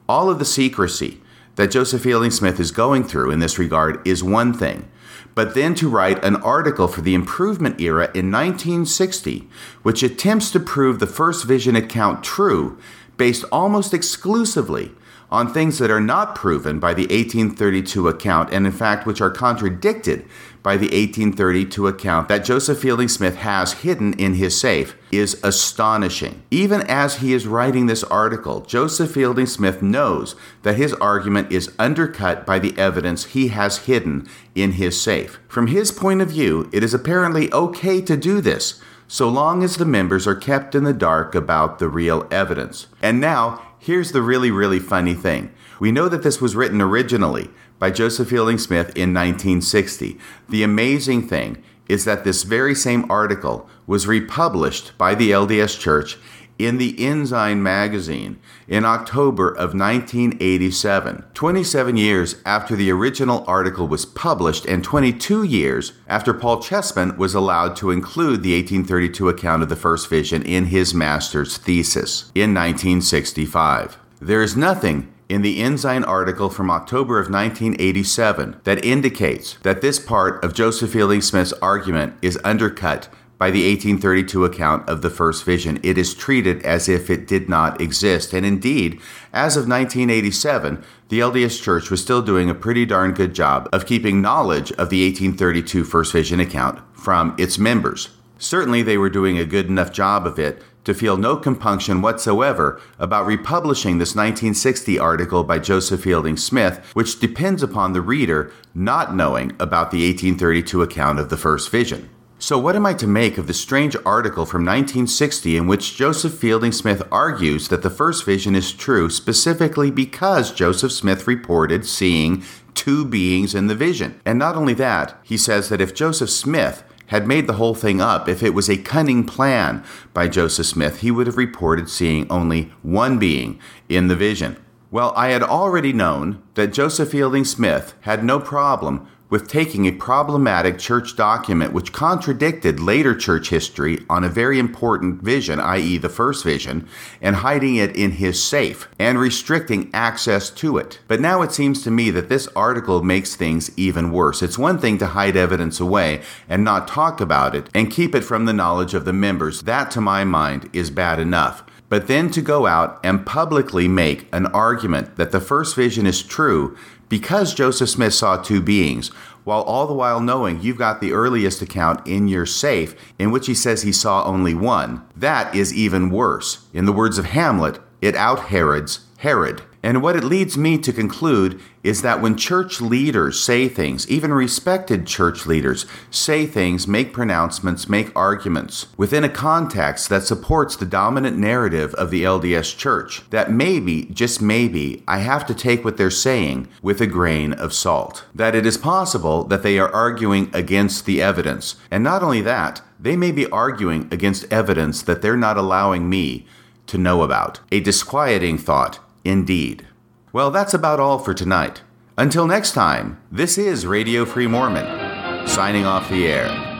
All 0.06 0.28
of 0.28 0.38
the 0.38 0.44
secrecy 0.44 1.22
that 1.54 1.70
Joseph 1.70 2.02
Fielding 2.02 2.30
Smith 2.30 2.60
is 2.60 2.70
going 2.70 3.04
through 3.04 3.30
in 3.30 3.38
this 3.38 3.58
regard 3.58 4.06
is 4.06 4.22
one 4.22 4.52
thing. 4.52 4.86
But 5.34 5.54
then 5.54 5.74
to 5.76 5.88
write 5.88 6.22
an 6.22 6.36
article 6.36 6.86
for 6.86 7.00
the 7.00 7.14
improvement 7.14 7.80
era 7.80 8.10
in 8.14 8.30
1960, 8.30 9.48
which 9.82 10.02
attempts 10.02 10.50
to 10.50 10.60
prove 10.60 10.98
the 10.98 11.06
first 11.06 11.46
vision 11.46 11.74
account 11.74 12.22
true 12.22 12.78
based 13.16 13.46
almost 13.50 13.94
exclusively 13.94 14.90
on 15.30 15.52
things 15.52 15.78
that 15.78 15.90
are 15.90 16.00
not 16.00 16.34
proven 16.34 16.78
by 16.78 16.92
the 16.92 17.04
1832 17.04 18.06
account, 18.06 18.52
and 18.52 18.66
in 18.66 18.72
fact, 18.72 19.06
which 19.06 19.22
are 19.22 19.30
contradicted 19.30 20.26
by 20.64 20.78
the 20.78 20.86
1832 20.86 21.86
account 21.86 22.26
that 22.26 22.44
Joseph 22.44 22.80
Fielding 22.80 23.06
Smith 23.06 23.36
has 23.36 23.74
hidden 23.74 24.14
in 24.14 24.34
his 24.34 24.58
safe, 24.58 24.96
is 25.12 25.38
astonishing. 25.44 26.42
Even 26.50 26.80
as 26.88 27.18
he 27.18 27.34
is 27.34 27.46
writing 27.46 27.86
this 27.86 28.02
article, 28.04 28.62
Joseph 28.62 29.12
Fielding 29.12 29.46
Smith 29.46 29.82
knows 29.82 30.34
that 30.62 30.76
his 30.76 30.94
argument 30.94 31.52
is 31.52 31.72
undercut 31.78 32.46
by 32.46 32.58
the 32.58 32.76
evidence 32.78 33.26
he 33.26 33.48
has 33.48 33.84
hidden 33.84 34.26
in 34.54 34.72
his 34.72 35.00
safe. 35.00 35.38
From 35.46 35.66
his 35.66 35.92
point 35.92 36.22
of 36.22 36.30
view, 36.30 36.70
it 36.72 36.82
is 36.82 36.94
apparently 36.94 37.52
okay 37.52 38.00
to 38.00 38.16
do 38.16 38.40
this 38.40 38.80
so 39.06 39.28
long 39.28 39.62
as 39.62 39.76
the 39.76 39.84
members 39.84 40.26
are 40.26 40.34
kept 40.34 40.74
in 40.74 40.84
the 40.84 40.94
dark 40.94 41.34
about 41.34 41.78
the 41.78 41.90
real 41.90 42.26
evidence. 42.32 42.86
And 43.02 43.20
now, 43.20 43.60
Here's 43.84 44.12
the 44.12 44.22
really, 44.22 44.50
really 44.50 44.78
funny 44.78 45.12
thing. 45.12 45.52
We 45.78 45.92
know 45.92 46.08
that 46.08 46.22
this 46.22 46.40
was 46.40 46.56
written 46.56 46.80
originally 46.80 47.50
by 47.78 47.90
Joseph 47.90 48.28
Fielding 48.28 48.58
Smith 48.58 48.88
in 48.96 49.12
1960. 49.12 50.18
The 50.48 50.62
amazing 50.62 51.28
thing 51.28 51.62
is 51.88 52.04
that 52.04 52.24
this 52.24 52.42
very 52.42 52.74
same 52.74 53.10
article 53.10 53.68
was 53.86 54.06
republished 54.06 54.96
by 54.96 55.14
the 55.14 55.30
LDS 55.30 55.78
Church 55.78 56.18
in 56.58 56.78
the 56.78 56.94
Ensign 57.04 57.62
magazine 57.62 58.38
in 58.68 58.84
October 58.84 59.48
of 59.48 59.74
1987, 59.74 61.24
27 61.34 61.96
years 61.96 62.36
after 62.46 62.76
the 62.76 62.90
original 62.90 63.44
article 63.46 63.88
was 63.88 64.06
published 64.06 64.64
and 64.66 64.84
22 64.84 65.42
years 65.42 65.92
after 66.06 66.32
Paul 66.32 66.62
Cheesman 66.62 67.16
was 67.16 67.34
allowed 67.34 67.74
to 67.76 67.90
include 67.90 68.42
the 68.42 68.54
1832 68.54 69.28
account 69.28 69.62
of 69.62 69.68
the 69.68 69.76
first 69.76 70.08
vision 70.08 70.42
in 70.42 70.66
his 70.66 70.94
master's 70.94 71.56
thesis 71.56 72.30
in 72.34 72.54
1965. 72.54 73.98
There 74.20 74.42
is 74.42 74.56
nothing 74.56 75.12
in 75.28 75.42
the 75.42 75.60
Ensign 75.60 76.04
article 76.04 76.50
from 76.50 76.70
October 76.70 77.18
of 77.18 77.30
1987 77.30 78.60
that 78.64 78.84
indicates 78.84 79.54
that 79.62 79.80
this 79.80 79.98
part 79.98 80.42
of 80.44 80.54
Joseph 80.54 80.92
Fielding 80.92 81.20
Smith's 81.20 81.52
argument 81.54 82.14
is 82.22 82.38
undercut 82.44 83.08
by 83.38 83.50
the 83.50 83.68
1832 83.68 84.44
account 84.44 84.88
of 84.88 85.02
the 85.02 85.10
first 85.10 85.44
vision. 85.44 85.80
It 85.82 85.98
is 85.98 86.14
treated 86.14 86.62
as 86.62 86.88
if 86.88 87.10
it 87.10 87.26
did 87.26 87.48
not 87.48 87.80
exist. 87.80 88.32
And 88.32 88.46
indeed, 88.46 89.00
as 89.32 89.56
of 89.56 89.68
1987, 89.68 90.84
the 91.08 91.20
LDS 91.20 91.62
Church 91.62 91.90
was 91.90 92.00
still 92.00 92.22
doing 92.22 92.48
a 92.48 92.54
pretty 92.54 92.86
darn 92.86 93.12
good 93.12 93.34
job 93.34 93.68
of 93.72 93.86
keeping 93.86 94.22
knowledge 94.22 94.70
of 94.72 94.88
the 94.88 95.04
1832 95.04 95.84
first 95.84 96.12
vision 96.12 96.40
account 96.40 96.80
from 96.92 97.34
its 97.38 97.58
members. 97.58 98.10
Certainly, 98.38 98.82
they 98.82 98.98
were 98.98 99.10
doing 99.10 99.38
a 99.38 99.44
good 99.44 99.66
enough 99.66 99.92
job 99.92 100.26
of 100.26 100.38
it 100.38 100.62
to 100.84 100.94
feel 100.94 101.16
no 101.16 101.36
compunction 101.36 102.02
whatsoever 102.02 102.80
about 102.98 103.26
republishing 103.26 103.98
this 103.98 104.14
1960 104.14 104.98
article 104.98 105.44
by 105.44 105.58
Joseph 105.58 106.02
Fielding 106.02 106.36
Smith, 106.36 106.78
which 106.94 107.20
depends 107.20 107.62
upon 107.62 107.92
the 107.92 108.00
reader 108.00 108.52
not 108.74 109.14
knowing 109.14 109.50
about 109.58 109.90
the 109.90 110.06
1832 110.06 110.82
account 110.82 111.18
of 111.18 111.28
the 111.30 111.36
first 111.36 111.70
vision. 111.70 112.08
So, 112.38 112.58
what 112.58 112.76
am 112.76 112.84
I 112.84 112.92
to 112.94 113.06
make 113.06 113.38
of 113.38 113.46
the 113.46 113.54
strange 113.54 113.96
article 114.04 114.44
from 114.44 114.66
1960 114.66 115.56
in 115.56 115.66
which 115.66 115.96
Joseph 115.96 116.34
Fielding 116.34 116.72
Smith 116.72 117.02
argues 117.10 117.68
that 117.68 117.82
the 117.82 117.88
first 117.88 118.26
vision 118.26 118.54
is 118.54 118.72
true 118.72 119.08
specifically 119.08 119.90
because 119.90 120.52
Joseph 120.52 120.92
Smith 120.92 121.26
reported 121.26 121.86
seeing 121.86 122.42
two 122.74 123.06
beings 123.06 123.54
in 123.54 123.68
the 123.68 123.74
vision? 123.74 124.20
And 124.26 124.38
not 124.38 124.56
only 124.56 124.74
that, 124.74 125.18
he 125.22 125.38
says 125.38 125.70
that 125.70 125.80
if 125.80 125.94
Joseph 125.94 126.28
Smith 126.28 126.84
had 127.06 127.26
made 127.26 127.46
the 127.46 127.54
whole 127.54 127.74
thing 127.74 128.00
up, 128.00 128.28
if 128.28 128.42
it 128.42 128.54
was 128.54 128.68
a 128.68 128.76
cunning 128.76 129.24
plan 129.24 129.84
by 130.12 130.28
Joseph 130.28 130.66
Smith, 130.66 131.00
he 131.00 131.10
would 131.10 131.26
have 131.26 131.36
reported 131.36 131.88
seeing 131.88 132.30
only 132.30 132.72
one 132.82 133.18
being 133.18 133.58
in 133.88 134.08
the 134.08 134.16
vision. 134.16 134.56
Well, 134.90 135.12
I 135.16 135.28
had 135.28 135.42
already 135.42 135.92
known 135.92 136.42
that 136.54 136.72
Joseph 136.72 137.10
Fielding 137.10 137.44
Smith 137.44 137.94
had 138.02 138.24
no 138.24 138.38
problem 138.38 139.08
with 139.30 139.48
taking 139.48 139.86
a 139.86 139.92
problematic 139.92 140.78
church 140.78 141.16
document 141.16 141.72
which 141.72 141.92
contradicted 141.92 142.78
later 142.78 143.14
church 143.16 143.50
history 143.50 144.04
on 144.08 144.22
a 144.24 144.28
very 144.28 144.58
important 144.58 145.22
vision, 145.22 145.58
i.e., 145.58 145.98
the 145.98 146.08
first 146.08 146.44
vision, 146.44 146.86
and 147.20 147.36
hiding 147.36 147.76
it 147.76 147.94
in 147.96 148.12
his 148.12 148.42
safe 148.42 148.88
and 148.98 149.18
restricting 149.18 149.90
access 149.92 150.50
to 150.50 150.78
it. 150.78 151.00
But 151.08 151.20
now 151.20 151.42
it 151.42 151.52
seems 151.52 151.82
to 151.82 151.90
me 151.90 152.10
that 152.10 152.28
this 152.28 152.48
article 152.54 153.02
makes 153.02 153.34
things 153.34 153.70
even 153.76 154.12
worse. 154.12 154.42
It's 154.42 154.58
one 154.58 154.78
thing 154.78 154.98
to 154.98 155.08
hide 155.08 155.36
evidence 155.36 155.80
away 155.80 156.22
and 156.48 156.62
not 156.62 156.88
talk 156.88 157.20
about 157.20 157.54
it 157.54 157.68
and 157.74 157.90
keep 157.90 158.14
it 158.14 158.24
from 158.24 158.44
the 158.44 158.52
knowledge 158.52 158.94
of 158.94 159.04
the 159.04 159.12
members. 159.12 159.62
That, 159.62 159.90
to 159.92 160.00
my 160.00 160.24
mind, 160.24 160.70
is 160.72 160.90
bad 160.90 161.18
enough. 161.18 161.64
But 161.88 162.08
then 162.08 162.30
to 162.30 162.42
go 162.42 162.66
out 162.66 162.98
and 163.04 163.24
publicly 163.24 163.86
make 163.88 164.26
an 164.32 164.46
argument 164.46 165.16
that 165.16 165.32
the 165.32 165.40
first 165.40 165.76
vision 165.76 166.06
is 166.06 166.22
true 166.22 166.76
because 167.08 167.54
Joseph 167.54 167.90
Smith 167.90 168.14
saw 168.14 168.36
two 168.36 168.60
beings, 168.60 169.08
while 169.44 169.62
all 169.62 169.86
the 169.86 169.94
while 169.94 170.20
knowing 170.20 170.60
you've 170.60 170.78
got 170.78 171.00
the 171.00 171.12
earliest 171.12 171.60
account 171.60 172.06
in 172.06 172.28
your 172.28 172.46
safe 172.46 172.94
in 173.18 173.30
which 173.30 173.46
he 173.46 173.54
says 173.54 173.82
he 173.82 173.92
saw 173.92 174.24
only 174.24 174.54
one, 174.54 175.06
that 175.14 175.54
is 175.54 175.74
even 175.74 176.10
worse. 176.10 176.66
In 176.72 176.86
the 176.86 176.92
words 176.92 177.18
of 177.18 177.26
Hamlet, 177.26 177.78
it 178.00 178.14
out 178.14 178.46
Herods 178.46 179.00
Herod. 179.18 179.62
And 179.84 180.00
what 180.00 180.16
it 180.16 180.24
leads 180.24 180.56
me 180.56 180.78
to 180.78 180.94
conclude 180.94 181.60
is 181.82 182.00
that 182.00 182.22
when 182.22 182.38
church 182.38 182.80
leaders 182.80 183.38
say 183.38 183.68
things, 183.68 184.08
even 184.08 184.32
respected 184.32 185.06
church 185.06 185.44
leaders 185.44 185.84
say 186.10 186.46
things, 186.46 186.88
make 186.88 187.12
pronouncements, 187.12 187.86
make 187.86 188.10
arguments 188.16 188.86
within 188.96 189.24
a 189.24 189.28
context 189.28 190.08
that 190.08 190.22
supports 190.22 190.74
the 190.74 190.86
dominant 190.86 191.36
narrative 191.36 191.92
of 191.96 192.10
the 192.10 192.24
LDS 192.24 192.74
church, 192.78 193.28
that 193.28 193.52
maybe, 193.52 194.06
just 194.06 194.40
maybe, 194.40 195.02
I 195.06 195.18
have 195.18 195.44
to 195.48 195.54
take 195.54 195.84
what 195.84 195.98
they're 195.98 196.10
saying 196.10 196.66
with 196.80 197.02
a 197.02 197.06
grain 197.06 197.52
of 197.52 197.74
salt. 197.74 198.24
That 198.34 198.54
it 198.54 198.64
is 198.64 198.78
possible 198.78 199.44
that 199.44 199.62
they 199.62 199.78
are 199.78 199.92
arguing 199.92 200.50
against 200.54 201.04
the 201.04 201.20
evidence. 201.20 201.76
And 201.90 202.02
not 202.02 202.22
only 202.22 202.40
that, 202.40 202.80
they 202.98 203.16
may 203.16 203.32
be 203.32 203.50
arguing 203.50 204.08
against 204.10 204.50
evidence 204.50 205.02
that 205.02 205.20
they're 205.20 205.36
not 205.36 205.58
allowing 205.58 206.08
me 206.08 206.46
to 206.86 206.96
know 206.96 207.22
about. 207.22 207.60
A 207.70 207.80
disquieting 207.80 208.56
thought 208.56 208.98
indeed. 209.24 209.86
Well, 210.32 210.50
that's 210.50 210.74
about 210.74 211.00
all 211.00 211.18
for 211.18 211.34
tonight. 211.34 211.82
Until 212.16 212.46
next 212.46 212.72
time, 212.72 213.20
this 213.32 213.58
is 213.58 213.86
Radio 213.86 214.24
Free 214.24 214.46
Mormon, 214.46 215.48
signing 215.48 215.84
off 215.84 216.08
the 216.08 216.26
air. 216.26 216.73